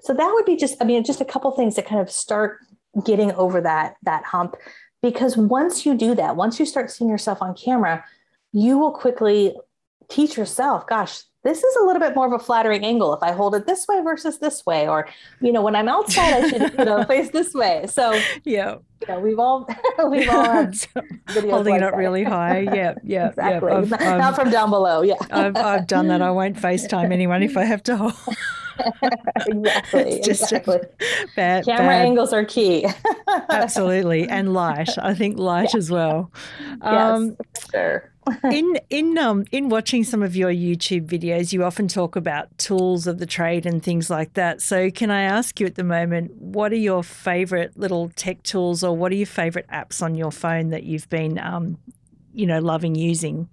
So 0.00 0.12
that 0.12 0.30
would 0.34 0.46
be 0.46 0.56
just, 0.56 0.74
I 0.80 0.84
mean, 0.84 1.04
just 1.04 1.20
a 1.20 1.24
couple 1.24 1.52
things 1.52 1.76
to 1.76 1.82
kind 1.82 2.00
of 2.00 2.10
start 2.10 2.58
getting 3.04 3.30
over 3.34 3.60
that 3.60 3.94
that 4.02 4.24
hump. 4.24 4.56
Because 5.00 5.36
once 5.36 5.86
you 5.86 5.94
do 5.94 6.16
that, 6.16 6.34
once 6.34 6.58
you 6.58 6.66
start 6.66 6.90
seeing 6.90 7.08
yourself 7.08 7.40
on 7.40 7.54
camera, 7.54 8.04
you 8.52 8.78
will 8.78 8.90
quickly 8.90 9.54
teach 10.08 10.36
yourself, 10.36 10.88
gosh, 10.88 11.22
this 11.46 11.62
is 11.62 11.76
a 11.76 11.84
little 11.84 12.00
bit 12.00 12.14
more 12.16 12.26
of 12.26 12.32
a 12.32 12.38
flattering 12.38 12.84
angle 12.84 13.14
if 13.14 13.22
I 13.22 13.30
hold 13.30 13.54
it 13.54 13.66
this 13.66 13.86
way 13.86 14.00
versus 14.02 14.38
this 14.38 14.66
way, 14.66 14.88
or 14.88 15.08
you 15.40 15.52
know, 15.52 15.62
when 15.62 15.76
I'm 15.76 15.88
outside, 15.88 16.44
I 16.44 16.48
should 16.48 16.78
you 16.78 16.84
know 16.84 17.04
face 17.08 17.30
this 17.30 17.54
way. 17.54 17.86
So 17.88 18.20
yeah, 18.44 18.76
you 19.00 19.08
know, 19.08 19.20
we've 19.20 19.38
all 19.38 19.68
we've 20.10 20.28
all 20.28 20.44
had 20.44 20.76
holding 21.28 21.48
like 21.48 21.80
it 21.80 21.82
up 21.84 21.92
that. 21.92 21.96
really 21.96 22.24
high. 22.24 22.60
Yeah, 22.60 22.94
yeah, 23.04 23.28
exactly. 23.28 23.70
I've, 23.70 23.90
not, 23.90 24.00
not 24.00 24.34
from 24.34 24.50
down 24.50 24.70
below. 24.70 25.02
Yeah, 25.02 25.14
I've 25.30 25.56
I've 25.56 25.86
done 25.86 26.08
that. 26.08 26.20
I 26.20 26.32
won't 26.32 26.56
FaceTime 26.56 27.12
anyone 27.12 27.42
if 27.42 27.56
I 27.56 27.64
have 27.64 27.82
to 27.84 27.96
hold. 27.96 28.14
exactly. 29.46 30.20
Just 30.22 30.42
exactly. 30.42 30.80
Bad, 31.36 31.64
Camera 31.64 31.86
bad. 31.86 32.06
angles 32.06 32.32
are 32.32 32.44
key. 32.44 32.86
Absolutely, 33.48 34.28
and 34.28 34.52
light. 34.52 34.98
I 34.98 35.14
think 35.14 35.38
light 35.38 35.70
yeah. 35.72 35.78
as 35.78 35.90
well. 35.92 36.32
Um, 36.82 37.36
yes, 37.54 37.70
sure. 37.70 38.12
in 38.44 38.78
in 38.90 39.16
um 39.18 39.44
in 39.52 39.68
watching 39.68 40.02
some 40.04 40.22
of 40.22 40.34
your 40.34 40.50
YouTube 40.50 41.06
videos, 41.06 41.52
you 41.52 41.64
often 41.64 41.88
talk 41.88 42.16
about 42.16 42.56
tools 42.58 43.06
of 43.06 43.18
the 43.18 43.26
trade 43.26 43.66
and 43.66 43.82
things 43.82 44.10
like 44.10 44.34
that. 44.34 44.60
So, 44.60 44.90
can 44.90 45.10
I 45.10 45.22
ask 45.22 45.60
you 45.60 45.66
at 45.66 45.76
the 45.76 45.84
moment, 45.84 46.34
what 46.36 46.72
are 46.72 46.76
your 46.76 47.02
favorite 47.02 47.76
little 47.76 48.10
tech 48.16 48.42
tools, 48.42 48.82
or 48.82 48.96
what 48.96 49.12
are 49.12 49.16
your 49.16 49.26
favorite 49.26 49.66
apps 49.68 50.02
on 50.02 50.14
your 50.14 50.32
phone 50.32 50.70
that 50.70 50.82
you've 50.82 51.08
been, 51.08 51.38
um, 51.38 51.78
you 52.32 52.46
know, 52.46 52.58
loving 52.58 52.94
using? 52.94 53.48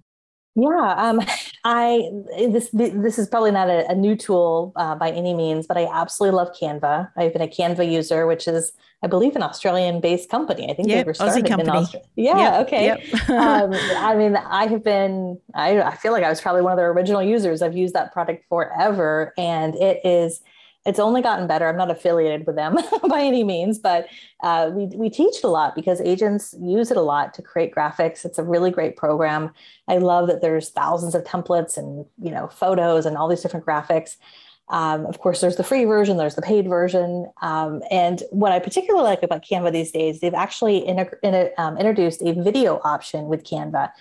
Yeah, 0.56 0.94
um, 0.98 1.20
I 1.64 2.12
this 2.38 2.70
this 2.72 3.18
is 3.18 3.28
probably 3.28 3.50
not 3.50 3.70
a, 3.70 3.90
a 3.90 3.96
new 3.96 4.16
tool 4.16 4.72
uh, 4.76 4.94
by 4.94 5.10
any 5.10 5.34
means, 5.34 5.66
but 5.66 5.78
I 5.78 5.88
absolutely 5.92 6.38
love 6.38 6.50
Canva. 6.60 7.10
I've 7.18 7.34
been 7.34 7.42
a 7.42 7.48
Canva 7.48 7.92
user, 7.92 8.28
which 8.28 8.48
is, 8.48 8.72
I 9.02 9.08
believe, 9.08 9.36
an 9.36 9.42
Australian-based 9.42 10.30
company. 10.30 10.70
I 10.70 10.76
think 10.76 10.90
yep, 10.90 11.06
they 11.06 11.10
were 11.10 11.16
started 11.16 11.46
Aussie 11.46 11.50
company. 11.50 11.70
in 11.70 11.76
Australia. 11.76 12.08
Yeah, 12.16 12.38
Yep, 12.38 12.68
okay. 12.68 12.86
yep. 12.86 13.30
um, 13.32 13.74
I 13.98 14.16
mean, 14.16 14.36
I 14.36 14.68
have 14.68 14.84
been. 14.84 15.40
I, 15.56 15.82
I 15.82 15.96
feel 15.96 16.12
like 16.12 16.24
I 16.24 16.30
was 16.30 16.40
probably 16.40 16.62
one 16.62 16.72
of 16.72 16.78
their 16.78 16.92
original 16.92 17.24
users. 17.24 17.64
I've 17.64 17.76
used 17.76 17.96
that 17.96 18.14
product 18.14 18.46
forever, 18.48 19.34
and 19.40 19.74
it 19.74 20.02
is 20.06 20.42
it's 20.86 21.00
only 21.00 21.22
gotten 21.22 21.48
better. 21.48 21.68
I'm 21.68 21.78
not 21.78 21.92
affiliated 21.92 22.46
with 22.46 22.56
them 22.56 22.78
by 23.10 23.22
any 23.22 23.44
means, 23.44 23.80
but 23.80 24.08
uh, 24.42 24.70
we, 24.74 24.86
we 24.88 25.10
teach 25.10 25.38
it 25.38 25.44
a 25.44 25.48
lot 25.48 25.76
because 25.76 26.02
agents 26.02 26.54
use 26.60 26.92
it 26.92 26.98
a 26.98 27.02
lot 27.02 27.34
to 27.36 27.42
create 27.42 27.74
graphics. 27.74 28.26
It's 28.26 28.38
a 28.38 28.44
really 28.44 28.72
great 28.72 28.98
program. 28.98 29.52
I 29.88 29.98
love 29.98 30.28
that 30.28 30.42
there's 30.42 30.70
thousands 30.70 31.16
of 31.16 31.24
templates 31.24 31.78
and 31.78 32.06
you 32.22 32.32
know 32.32 32.48
photos 32.48 33.06
and 33.06 33.18
all 33.18 33.28
these 33.28 33.42
different 33.42 33.66
graphics. 33.66 34.18
Um, 34.70 35.06
of 35.06 35.20
course, 35.20 35.42
there's 35.42 35.58
the 35.58 35.64
free 35.64 35.86
version, 35.86 36.18
there's 36.18 36.36
the 36.36 36.42
paid 36.42 36.68
version. 36.68 37.30
Um, 37.42 37.82
and 37.92 38.24
what 38.32 38.52
I 38.52 38.60
particularly 38.60 39.06
like 39.06 39.22
about 39.22 39.44
Canva 39.44 39.72
these 39.72 39.92
days, 39.92 40.20
they've 40.20 40.34
actually 40.34 40.78
in, 40.78 41.06
in, 41.22 41.50
um, 41.58 41.78
introduced 41.78 42.22
a 42.22 42.34
video 42.34 42.80
option 42.84 43.26
with 43.26 43.44
Canva 43.44 43.92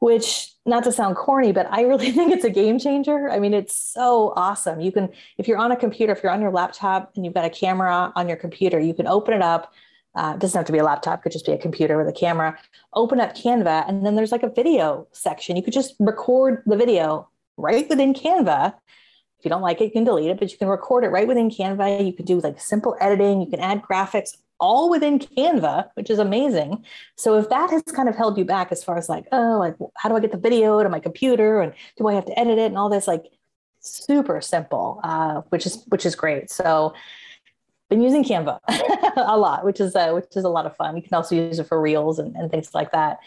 which 0.00 0.52
not 0.66 0.84
to 0.84 0.92
sound 0.92 1.16
corny, 1.16 1.52
but 1.52 1.66
I 1.70 1.82
really 1.82 2.10
think 2.12 2.32
it's 2.32 2.44
a 2.44 2.50
game 2.50 2.78
changer. 2.78 3.30
I 3.30 3.38
mean, 3.38 3.54
it's 3.54 3.76
so 3.76 4.32
awesome. 4.36 4.80
You 4.80 4.90
can, 4.92 5.10
if 5.38 5.46
you're 5.46 5.58
on 5.58 5.72
a 5.72 5.76
computer, 5.76 6.12
if 6.12 6.22
you're 6.22 6.32
on 6.32 6.40
your 6.40 6.50
laptop 6.50 7.12
and 7.14 7.24
you've 7.24 7.34
got 7.34 7.44
a 7.44 7.50
camera 7.50 8.12
on 8.16 8.28
your 8.28 8.36
computer, 8.36 8.80
you 8.80 8.94
can 8.94 9.06
open 9.06 9.34
it 9.34 9.42
up. 9.42 9.72
Uh, 10.14 10.32
it 10.34 10.40
doesn't 10.40 10.58
have 10.58 10.66
to 10.66 10.72
be 10.72 10.78
a 10.78 10.84
laptop, 10.84 11.22
could 11.22 11.30
just 11.30 11.46
be 11.46 11.52
a 11.52 11.58
computer 11.58 11.96
with 11.96 12.08
a 12.08 12.12
camera. 12.12 12.58
Open 12.94 13.20
up 13.20 13.36
Canva, 13.36 13.88
and 13.88 14.04
then 14.04 14.16
there's 14.16 14.32
like 14.32 14.42
a 14.42 14.50
video 14.50 15.06
section. 15.12 15.56
You 15.56 15.62
could 15.62 15.72
just 15.72 15.94
record 16.00 16.62
the 16.66 16.76
video 16.76 17.28
right 17.56 17.88
within 17.88 18.12
Canva. 18.12 18.74
If 19.38 19.44
you 19.44 19.50
don't 19.50 19.62
like 19.62 19.80
it, 19.80 19.84
you 19.84 19.90
can 19.92 20.04
delete 20.04 20.30
it, 20.30 20.40
but 20.40 20.50
you 20.50 20.58
can 20.58 20.68
record 20.68 21.04
it 21.04 21.08
right 21.08 21.28
within 21.28 21.48
Canva. 21.48 22.04
You 22.04 22.12
can 22.12 22.26
do 22.26 22.40
like 22.40 22.60
simple 22.60 22.96
editing. 23.00 23.40
You 23.40 23.48
can 23.48 23.60
add 23.60 23.82
graphics, 23.82 24.36
all 24.60 24.90
within 24.90 25.18
Canva, 25.18 25.88
which 25.94 26.10
is 26.10 26.18
amazing. 26.18 26.84
So 27.16 27.38
if 27.38 27.48
that 27.48 27.70
has 27.70 27.82
kind 27.82 28.08
of 28.08 28.16
held 28.16 28.38
you 28.38 28.44
back 28.44 28.70
as 28.70 28.84
far 28.84 28.96
as 28.96 29.08
like, 29.08 29.26
oh, 29.32 29.58
like 29.58 29.74
how 29.96 30.08
do 30.08 30.16
I 30.16 30.20
get 30.20 30.32
the 30.32 30.38
video 30.38 30.82
to 30.82 30.88
my 30.88 31.00
computer 31.00 31.60
and 31.60 31.72
do 31.96 32.06
I 32.06 32.14
have 32.14 32.26
to 32.26 32.38
edit 32.38 32.58
it 32.58 32.66
and 32.66 32.78
all 32.78 32.88
this, 32.88 33.06
like 33.06 33.24
super 33.80 34.40
simple, 34.40 35.00
uh, 35.02 35.40
which 35.48 35.66
is 35.66 35.84
which 35.88 36.06
is 36.06 36.14
great. 36.14 36.50
So 36.50 36.94
been 37.88 38.02
using 38.02 38.22
Canva 38.22 38.60
a 39.16 39.36
lot, 39.36 39.64
which 39.64 39.80
is 39.80 39.96
uh, 39.96 40.12
which 40.12 40.36
is 40.36 40.44
a 40.44 40.48
lot 40.48 40.66
of 40.66 40.76
fun. 40.76 40.96
You 40.96 41.02
can 41.02 41.14
also 41.14 41.34
use 41.34 41.58
it 41.58 41.66
for 41.66 41.80
reels 41.80 42.18
and, 42.18 42.36
and 42.36 42.50
things 42.50 42.74
like 42.74 42.92
that. 42.92 43.18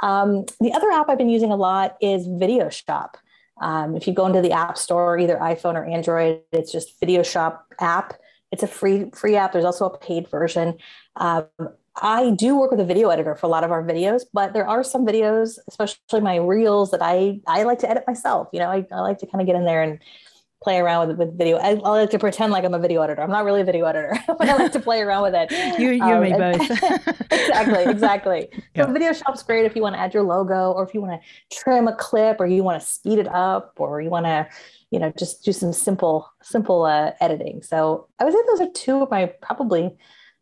Um, 0.00 0.46
the 0.60 0.72
other 0.72 0.90
app 0.90 1.08
I've 1.08 1.18
been 1.18 1.28
using 1.28 1.52
a 1.52 1.56
lot 1.56 1.96
is 2.00 2.26
Video 2.26 2.68
Shop. 2.68 3.16
Um, 3.60 3.94
if 3.94 4.06
you 4.06 4.14
go 4.14 4.26
into 4.26 4.40
the 4.40 4.52
App 4.52 4.78
Store, 4.78 5.18
either 5.18 5.36
iPhone 5.36 5.74
or 5.74 5.84
Android, 5.84 6.40
it's 6.50 6.72
just 6.72 6.98
Video 6.98 7.22
Shop 7.22 7.66
app 7.78 8.14
it's 8.52 8.62
a 8.62 8.66
free 8.66 9.10
free 9.14 9.36
app. 9.36 9.52
There's 9.52 9.64
also 9.64 9.86
a 9.86 9.98
paid 9.98 10.28
version. 10.28 10.76
Um, 11.16 11.46
I 12.02 12.30
do 12.30 12.58
work 12.58 12.70
with 12.70 12.80
a 12.80 12.84
video 12.84 13.10
editor 13.10 13.34
for 13.34 13.46
a 13.46 13.50
lot 13.50 13.64
of 13.64 13.70
our 13.70 13.82
videos, 13.82 14.22
but 14.32 14.52
there 14.52 14.66
are 14.66 14.82
some 14.82 15.06
videos, 15.06 15.58
especially 15.68 16.20
my 16.20 16.36
reels, 16.36 16.90
that 16.92 17.02
I 17.02 17.40
I 17.46 17.64
like 17.64 17.78
to 17.80 17.90
edit 17.90 18.04
myself. 18.06 18.48
You 18.52 18.60
know, 18.60 18.70
I, 18.70 18.86
I 18.92 19.00
like 19.00 19.18
to 19.18 19.26
kind 19.26 19.40
of 19.40 19.46
get 19.46 19.56
in 19.56 19.64
there 19.64 19.82
and 19.82 19.98
play 20.62 20.78
around 20.78 21.08
with 21.08 21.18
with 21.18 21.38
video. 21.38 21.56
I, 21.56 21.70
I, 21.70 21.74
like 21.74 22.10
to 22.10 22.18
pretend 22.18 22.52
like 22.52 22.64
I'm 22.64 22.74
a 22.74 22.78
video 22.78 23.02
editor. 23.02 23.22
I'm 23.22 23.30
not 23.30 23.44
really 23.44 23.62
a 23.62 23.64
video 23.64 23.86
editor, 23.86 24.18
but 24.26 24.48
I 24.48 24.56
like 24.56 24.72
to 24.72 24.80
play 24.80 25.00
around 25.00 25.22
with 25.22 25.34
it. 25.34 25.50
You, 25.78 25.90
you 25.90 26.02
um, 26.02 26.22
and 26.22 26.32
me 26.32 26.38
both. 26.38 26.70
exactly, 27.30 27.84
exactly. 27.84 28.48
yeah. 28.74 28.86
So 28.86 28.92
video 28.92 29.12
shop's 29.12 29.42
great 29.42 29.64
if 29.64 29.74
you 29.74 29.82
want 29.82 29.94
to 29.94 30.00
add 30.00 30.12
your 30.12 30.22
logo, 30.22 30.72
or 30.72 30.84
if 30.84 30.94
you 30.94 31.00
want 31.00 31.20
to 31.20 31.56
trim 31.56 31.88
a 31.88 31.94
clip, 31.94 32.40
or 32.40 32.46
you 32.46 32.62
want 32.62 32.80
to 32.80 32.86
speed 32.86 33.18
it 33.18 33.28
up, 33.28 33.74
or 33.78 34.00
you 34.00 34.10
want 34.10 34.26
to 34.26 34.48
you 34.90 34.98
know 34.98 35.12
just 35.18 35.44
do 35.44 35.52
some 35.52 35.72
simple 35.72 36.30
simple 36.42 36.84
uh, 36.84 37.12
editing. 37.20 37.62
So 37.62 38.08
i 38.18 38.24
would 38.24 38.32
say 38.32 38.40
those 38.48 38.60
are 38.60 38.72
two 38.72 39.02
of 39.02 39.10
my 39.10 39.26
probably 39.40 39.96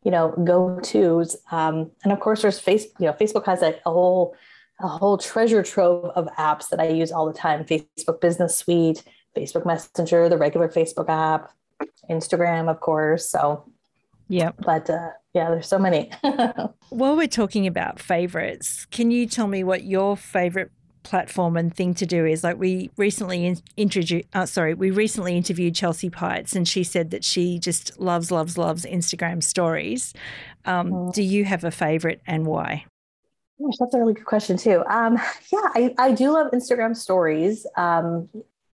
you 0.04 0.11
know 0.11 0.34
go 0.44 0.80
to's 0.80 1.37
um, 1.50 1.90
and 2.02 2.12
of 2.12 2.20
course 2.20 2.42
there's 2.42 2.58
face 2.58 2.87
you 2.98 3.06
know 3.06 3.12
facebook 3.12 3.44
has 3.46 3.62
a, 3.62 3.74
a 3.84 3.90
whole 3.90 4.34
a 4.80 4.87
whole 4.87 5.18
treasure 5.18 5.62
trove 5.62 6.06
of 6.14 6.28
apps 6.38 6.68
that 6.70 6.80
i 6.80 6.88
use 6.88 7.12
all 7.12 7.26
the 7.26 7.38
time. 7.38 7.64
Facebook 7.64 8.20
business 8.20 8.56
suite 8.56 9.02
facebook 9.37 9.66
messenger 9.66 10.28
the 10.28 10.38
regular 10.38 10.68
facebook 10.68 11.08
app 11.08 11.50
instagram 12.11 12.68
of 12.70 12.80
course. 12.80 13.28
So 13.30 13.70
yeah 14.28 14.52
but 14.58 14.88
uh, 14.90 15.11
yeah 15.34 15.50
there's 15.50 15.68
so 15.68 15.78
many. 15.78 16.11
While 16.90 17.16
we're 17.16 17.26
talking 17.28 17.66
about 17.66 18.00
favorites 18.00 18.87
can 18.90 19.11
you 19.11 19.26
tell 19.26 19.48
me 19.48 19.62
what 19.62 19.84
your 19.84 20.16
favorite 20.16 20.70
platform 21.09 21.57
and 21.57 21.75
thing 21.75 21.94
to 21.94 22.05
do 22.05 22.27
is 22.27 22.44
like 22.44 22.59
we 22.59 22.90
recently 22.99 23.47
in, 23.47 23.59
introduced 23.79 24.27
uh, 24.35 24.44
sorry 24.44 24.75
we 24.75 24.90
recently 24.90 25.37
interviewed 25.37 25.75
chelsea 25.75 26.11
Peitz 26.11 26.55
and 26.55 26.68
she 26.68 26.85
said 26.85 27.11
that 27.11 27.25
she 27.25 27.59
just 27.59 27.99
loves 27.99 28.31
loves 28.31 28.59
loves 28.59 28.85
instagram 28.85 29.42
stories 29.42 30.12
um, 30.66 31.11
do 31.12 31.23
you 31.23 31.47
have 31.47 31.64
a 31.64 31.71
favorite 31.71 32.21
and 32.27 32.44
why 32.47 32.85
Gosh, 33.61 33.75
that's 33.81 33.94
a 33.94 33.99
really 33.99 34.14
good 34.14 34.25
question 34.25 34.57
too. 34.57 34.85
Um, 34.88 35.14
yeah, 35.53 35.68
I, 35.75 35.94
I 35.99 36.12
do 36.12 36.31
love 36.31 36.53
Instagram 36.53 36.97
stories. 36.97 37.66
Um, 37.77 38.29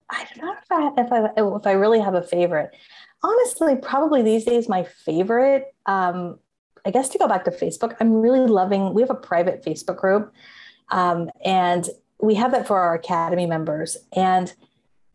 I 0.09 0.27
don't 0.35 0.45
know 0.45 0.53
if 0.53 0.73
I, 0.73 1.03
if 1.03 1.12
I 1.12 1.57
if 1.59 1.66
I 1.66 1.73
really 1.73 2.01
have 2.01 2.14
a 2.14 2.23
favorite. 2.23 2.75
Honestly, 3.23 3.77
probably 3.77 4.23
these 4.23 4.45
days 4.45 4.69
my 4.69 4.85
favorite. 4.85 5.75
Um, 5.85 6.38
I 6.87 6.90
guess 6.90 7.11
to 7.11 7.19
go 7.19 7.29
back 7.29 7.45
to 7.45 7.51
Facebook, 7.51 7.95
I'm 8.01 8.14
really 8.14 8.47
loving. 8.47 8.95
We 8.95 9.03
have 9.03 9.11
a 9.11 9.14
private 9.14 9.62
Facebook 9.62 9.99
group, 9.99 10.33
um, 10.90 11.31
and 11.45 11.87
we 12.22 12.35
have 12.35 12.52
that 12.52 12.66
for 12.66 12.78
our 12.78 12.94
academy 12.94 13.46
members. 13.46 13.96
And 14.14 14.52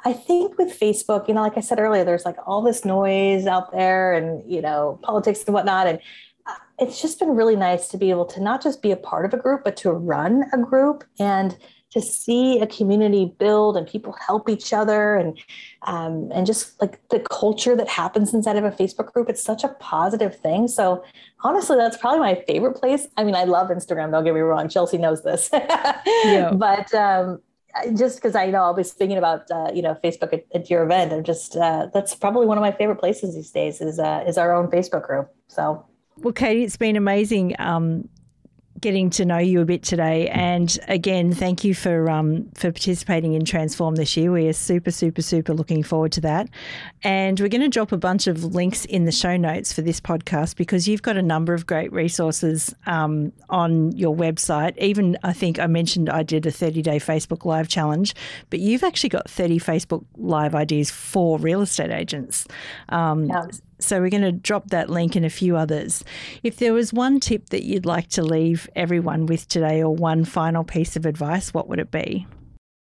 i 0.03 0.13
think 0.13 0.55
with 0.59 0.79
facebook 0.79 1.27
you 1.27 1.33
know 1.33 1.41
like 1.41 1.57
i 1.57 1.61
said 1.61 1.79
earlier 1.79 2.03
there's 2.03 2.25
like 2.25 2.35
all 2.45 2.61
this 2.61 2.85
noise 2.85 3.47
out 3.47 3.71
there 3.71 4.13
and 4.13 4.43
you 4.45 4.61
know 4.61 4.99
politics 5.01 5.43
and 5.45 5.53
whatnot. 5.53 5.87
And 5.87 5.99
uh, 6.45 6.53
it's 6.77 7.01
just 7.01 7.17
been 7.17 7.29
really 7.29 7.55
nice 7.55 7.87
to 7.87 7.97
be 7.97 8.11
able 8.11 8.25
to 8.25 8.41
not 8.41 8.61
just 8.61 8.83
be 8.83 8.91
a 8.91 8.97
part 8.97 9.25
of 9.25 9.33
a 9.33 9.37
group 9.37 9.63
but 9.63 9.77
to 9.77 9.91
run 9.91 10.43
a 10.53 10.57
group. 10.57 11.03
And 11.17 11.57
to 11.95 12.01
see 12.01 12.60
a 12.60 12.67
community 12.67 13.34
build 13.39 13.77
and 13.77 13.88
people 13.88 14.13
help 14.13 14.49
each 14.49 14.73
other 14.73 15.15
and 15.15 15.39
um, 15.84 16.29
and 16.34 16.45
just 16.45 16.79
like 16.81 16.99
the 17.08 17.21
culture 17.21 17.73
that 17.73 17.88
happens 17.88 18.34
inside 18.34 18.58
of 18.58 18.65
a 18.65 18.71
Facebook 18.71 19.13
group, 19.13 19.29
it's 19.29 19.41
such 19.41 19.63
a 19.63 19.69
positive 19.79 20.38
thing. 20.38 20.67
So 20.67 21.05
honestly, 21.41 21.77
that's 21.77 21.95
probably 21.95 22.19
my 22.19 22.36
favorite 22.47 22.73
place. 22.73 23.08
I 23.15 23.23
mean, 23.23 23.34
I 23.34 23.45
love 23.45 23.69
Instagram. 23.69 24.12
Don't 24.12 24.25
get 24.25 24.34
me 24.34 24.41
wrong. 24.41 24.67
Chelsea 24.67 24.97
knows 24.97 25.23
this, 25.23 25.49
yeah. 25.53 26.51
but 26.53 26.93
um, 26.93 27.39
just 27.95 28.17
because 28.17 28.36
I 28.36 28.47
know 28.47 28.63
I'll 28.63 28.73
be 28.73 28.84
speaking 28.84 29.17
about 29.17 29.49
uh, 29.49 29.71
you 29.73 29.81
know 29.81 29.97
Facebook 30.03 30.34
at, 30.34 30.45
at, 30.53 30.69
your 30.69 30.84
event, 30.84 31.13
I'm 31.13 31.23
just 31.23 31.55
uh, 31.55 31.88
that's 31.93 32.13
probably 32.13 32.45
one 32.45 32.58
of 32.58 32.62
my 32.62 32.73
favorite 32.73 32.97
places 32.97 33.36
these 33.36 33.51
days 33.51 33.79
is 33.79 33.99
uh, 33.99 34.25
is 34.27 34.38
our 34.38 34.53
own 34.53 34.67
Facebook 34.67 35.08
group. 35.08 35.34
So. 35.47 35.86
Well, 36.17 36.34
Katie, 36.34 36.63
it's 36.63 36.77
been 36.77 36.95
amazing 36.95 37.55
um, 37.60 38.08
getting 38.85 39.09
to 39.09 39.25
know 39.25 39.39
you 39.39 39.61
a 39.61 39.65
bit 39.65 39.81
today. 39.81 40.27
And 40.27 40.77
again, 40.87 41.33
thank 41.33 41.63
you 41.63 41.73
for 41.73 42.07
um, 42.07 42.47
for 42.53 42.71
participating 42.71 43.33
in 43.33 43.43
Transform 43.43 43.95
this 43.95 44.15
year. 44.15 44.31
We 44.31 44.47
are 44.47 44.53
super, 44.53 44.91
super, 44.91 45.23
super 45.23 45.55
looking 45.55 45.81
forward 45.81 46.11
to 46.11 46.21
that. 46.21 46.49
And 47.01 47.39
we're 47.39 47.49
going 47.49 47.63
to 47.63 47.67
drop 47.67 47.91
a 47.91 47.97
bunch 47.97 48.27
of 48.27 48.43
links 48.43 48.85
in 48.85 49.05
the 49.05 49.11
show 49.11 49.37
notes 49.37 49.73
for 49.73 49.81
this 49.81 49.99
podcast 49.99 50.55
because 50.55 50.87
you've 50.87 51.01
got 51.01 51.17
a 51.17 51.23
number 51.23 51.55
of 51.55 51.65
great 51.65 51.91
resources 51.91 52.75
um, 52.85 53.33
on 53.49 53.91
your 53.97 54.15
website. 54.15 54.77
Even 54.77 55.17
I 55.23 55.33
think 55.33 55.57
I 55.57 55.65
mentioned 55.65 56.07
I 56.07 56.21
did 56.21 56.45
a 56.45 56.51
30 56.51 56.83
day 56.83 56.99
Facebook 56.99 57.43
Live 57.43 57.67
challenge, 57.67 58.13
but 58.51 58.59
you've 58.59 58.83
actually 58.83 59.09
got 59.09 59.27
30 59.27 59.59
Facebook 59.59 60.05
Live 60.15 60.53
ideas 60.53 60.91
for 60.91 61.39
real 61.39 61.61
estate 61.61 61.89
agents. 61.89 62.45
Um, 62.89 63.25
yeah. 63.25 63.47
So 63.85 64.01
we're 64.01 64.09
going 64.09 64.23
to 64.23 64.31
drop 64.31 64.69
that 64.69 64.89
link 64.89 65.15
and 65.15 65.25
a 65.25 65.29
few 65.29 65.55
others. 65.55 66.03
If 66.43 66.57
there 66.57 66.73
was 66.73 66.91
one 66.91 67.19
tip 67.19 67.49
that 67.49 67.63
you'd 67.63 67.85
like 67.85 68.09
to 68.09 68.23
leave 68.23 68.67
everyone 68.75 69.27
with 69.27 69.47
today 69.47 69.83
or 69.83 69.93
one 69.93 70.25
final 70.25 70.63
piece 70.63 70.95
of 70.95 71.05
advice, 71.05 71.53
what 71.53 71.67
would 71.67 71.79
it 71.79 71.91
be? 71.91 72.25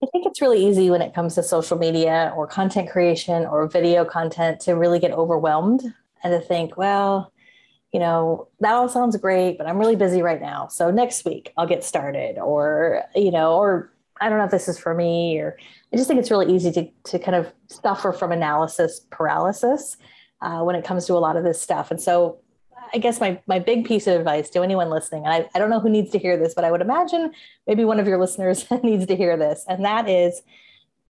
I 0.01 0.07
think 0.11 0.25
it's 0.25 0.41
really 0.41 0.65
easy 0.65 0.89
when 0.89 1.01
it 1.01 1.13
comes 1.13 1.35
to 1.35 1.43
social 1.43 1.77
media 1.77 2.33
or 2.35 2.47
content 2.47 2.89
creation 2.89 3.45
or 3.45 3.67
video 3.67 4.05
content 4.05 4.59
to 4.61 4.73
really 4.73 4.99
get 4.99 5.11
overwhelmed 5.11 5.81
and 6.23 6.31
to 6.33 6.39
think, 6.39 6.77
well, 6.77 7.31
you 7.91 7.99
know, 7.99 8.47
that 8.59 8.73
all 8.73 8.89
sounds 8.89 9.17
great, 9.17 9.57
but 9.57 9.67
I'm 9.67 9.77
really 9.77 9.95
busy 9.95 10.21
right 10.21 10.41
now. 10.41 10.67
So 10.67 10.91
next 10.91 11.25
week 11.25 11.53
I'll 11.57 11.67
get 11.67 11.83
started 11.83 12.37
or, 12.37 13.03
you 13.15 13.31
know, 13.31 13.55
or 13.55 13.91
I 14.21 14.29
don't 14.29 14.37
know 14.37 14.45
if 14.45 14.51
this 14.51 14.67
is 14.67 14.77
for 14.77 14.93
me 14.93 15.39
or 15.39 15.57
I 15.93 15.97
just 15.97 16.07
think 16.07 16.19
it's 16.19 16.31
really 16.31 16.53
easy 16.53 16.71
to, 16.73 16.87
to 17.11 17.19
kind 17.19 17.35
of 17.35 17.51
suffer 17.67 18.11
from 18.11 18.31
analysis 18.31 19.01
paralysis 19.11 19.97
uh, 20.45 20.61
when 20.61 20.75
it 20.75 20.85
comes 20.85 21.05
to 21.07 21.13
a 21.13 21.17
lot 21.17 21.35
of 21.35 21.43
this 21.43 21.59
stuff. 21.59 21.89
And 21.89 21.99
so 21.99 22.37
I 22.93 22.99
guess 22.99 23.19
my 23.19 23.41
my 23.47 23.57
big 23.57 23.83
piece 23.83 24.05
of 24.05 24.19
advice 24.19 24.49
to 24.51 24.61
anyone 24.61 24.89
listening, 24.91 25.25
and 25.25 25.33
I, 25.33 25.49
I 25.55 25.59
don't 25.59 25.71
know 25.71 25.79
who 25.79 25.89
needs 25.89 26.11
to 26.11 26.19
hear 26.19 26.37
this, 26.37 26.53
but 26.53 26.63
I 26.63 26.71
would 26.71 26.81
imagine 26.81 27.33
maybe 27.65 27.83
one 27.83 27.99
of 27.99 28.07
your 28.07 28.19
listeners 28.19 28.65
needs 28.83 29.07
to 29.07 29.15
hear 29.15 29.35
this, 29.35 29.65
and 29.67 29.83
that 29.83 30.07
is 30.07 30.43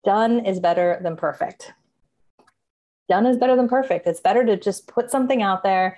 done 0.05 0.45
is 0.45 0.59
better 0.59 0.99
than 1.03 1.17
perfect. 1.17 1.73
Done 3.09 3.25
is 3.25 3.37
better 3.37 3.55
than 3.55 3.67
perfect. 3.67 4.07
It's 4.07 4.21
better 4.21 4.45
to 4.45 4.55
just 4.55 4.87
put 4.87 5.11
something 5.11 5.41
out 5.41 5.63
there. 5.63 5.97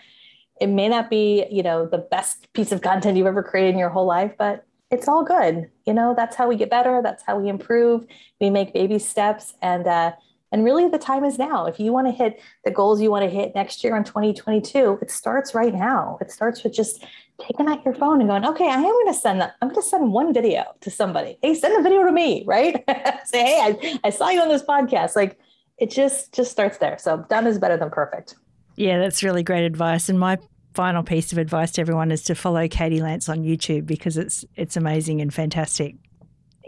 It 0.59 0.67
may 0.67 0.89
not 0.89 1.09
be, 1.09 1.45
you 1.51 1.61
know, 1.61 1.85
the 1.85 1.99
best 1.99 2.51
piece 2.53 2.71
of 2.71 2.81
content 2.81 3.15
you've 3.15 3.27
ever 3.27 3.43
created 3.43 3.73
in 3.73 3.79
your 3.79 3.89
whole 3.89 4.07
life, 4.07 4.33
but 4.37 4.65
it's 4.89 5.07
all 5.07 5.23
good. 5.23 5.69
You 5.85 5.93
know, 5.93 6.15
that's 6.17 6.35
how 6.35 6.47
we 6.47 6.55
get 6.55 6.69
better. 6.69 7.01
That's 7.03 7.23
how 7.23 7.39
we 7.39 7.49
improve. 7.49 8.07
We 8.41 8.49
make 8.49 8.73
baby 8.73 8.99
steps. 8.99 9.53
And, 9.61 9.85
uh, 9.85 10.13
and 10.51 10.63
really, 10.63 10.87
the 10.87 10.97
time 10.97 11.23
is 11.25 11.37
now. 11.37 11.65
If 11.65 11.79
you 11.79 11.91
want 11.91 12.07
to 12.07 12.11
hit 12.11 12.39
the 12.63 12.71
goals 12.71 13.01
you 13.01 13.11
want 13.11 13.23
to 13.23 13.29
hit 13.29 13.53
next 13.53 13.83
year 13.83 13.95
in 13.97 14.03
2022, 14.03 14.99
it 15.01 15.11
starts 15.11 15.53
right 15.53 15.73
now. 15.73 16.17
It 16.21 16.31
starts 16.31 16.63
with 16.63 16.73
just 16.73 17.03
taking 17.41 17.67
out 17.67 17.83
your 17.83 17.93
phone 17.93 18.21
and 18.21 18.29
going, 18.29 18.45
okay, 18.45 18.67
I 18.67 18.75
am 18.75 18.83
going 18.83 19.07
to 19.07 19.13
send 19.13 19.41
that. 19.41 19.55
I'm 19.61 19.69
going 19.69 19.81
to 19.81 19.87
send 19.87 20.11
one 20.13 20.33
video 20.33 20.63
to 20.81 20.89
somebody. 20.89 21.37
Hey, 21.41 21.53
send 21.53 21.77
a 21.77 21.83
video 21.83 22.03
to 22.05 22.11
me, 22.11 22.43
right? 22.47 22.83
Say, 23.25 23.43
hey, 23.43 23.59
I, 23.61 23.99
I 24.05 24.09
saw 24.09 24.29
you 24.29 24.41
on 24.41 24.49
this 24.49 24.63
podcast. 24.63 25.15
Like 25.15 25.37
it 25.77 25.91
just 25.91 26.33
just 26.33 26.51
starts 26.51 26.77
there. 26.77 26.97
So 26.97 27.25
done 27.29 27.45
is 27.45 27.59
better 27.59 27.77
than 27.77 27.89
perfect. 27.89 28.35
Yeah, 28.75 28.99
that's 28.99 29.23
really 29.23 29.43
great 29.43 29.65
advice. 29.65 30.07
And 30.07 30.19
my 30.19 30.37
final 30.73 31.03
piece 31.03 31.31
of 31.31 31.39
advice 31.39 31.71
to 31.71 31.81
everyone 31.81 32.11
is 32.11 32.21
to 32.23 32.35
follow 32.35 32.67
Katie 32.67 33.01
Lance 33.01 33.27
on 33.27 33.43
YouTube 33.43 33.85
because 33.85 34.17
it's 34.17 34.45
it's 34.55 34.77
amazing 34.77 35.21
and 35.21 35.33
fantastic. 35.33 35.95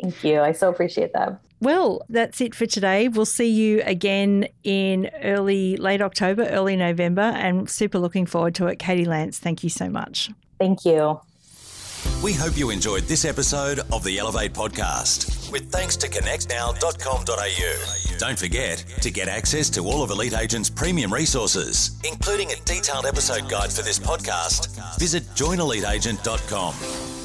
Thank 0.02 0.24
you. 0.24 0.42
I 0.42 0.52
so 0.52 0.70
appreciate 0.70 1.14
that. 1.14 1.40
Well, 1.62 2.06
that's 2.08 2.40
it 2.40 2.56
for 2.56 2.66
today. 2.66 3.10
We'll 3.10 3.26
see 3.26 3.50
you 3.50 3.82
again 3.86 4.48
in 4.64 5.10
early, 5.24 5.76
late 5.76 6.02
October, 6.02 6.46
early 6.46 6.78
November, 6.78 7.22
and 7.22 7.70
super 7.70 8.00
looking 8.00 8.26
forward 8.26 8.56
to 8.56 8.68
it. 8.68 8.80
Katie 8.80 9.06
Lance, 9.06 9.40
thank 9.40 9.64
you 9.64 9.70
so 9.70 9.90
much. 9.90 10.32
Thank 10.58 10.86
you. 10.86 11.20
We 12.24 12.32
hope 12.34 12.58
you 12.58 12.70
enjoyed 12.70 13.04
this 13.04 13.26
episode 13.26 13.82
of 13.92 14.06
the 14.06 14.20
Elevate 14.20 14.54
podcast 14.54 15.52
with 15.52 15.70
thanks 15.70 15.98
to 15.98 16.08
connectnow.com.au. 16.08 18.18
Don't 18.18 18.40
forget 18.40 18.86
to 19.02 19.12
get 19.12 19.28
access 19.28 19.70
to 19.72 19.86
all 19.86 20.02
of 20.02 20.12
Elite 20.12 20.34
Agent's 20.34 20.70
premium 20.70 21.14
resources, 21.14 22.00
including 22.06 22.52
a 22.52 22.56
detailed 22.64 23.06
episode 23.06 23.50
guide 23.50 23.72
for 23.72 23.82
this 23.82 24.00
podcast. 24.00 24.98
Visit 24.98 25.24
joineliteagent.com. 25.36 27.19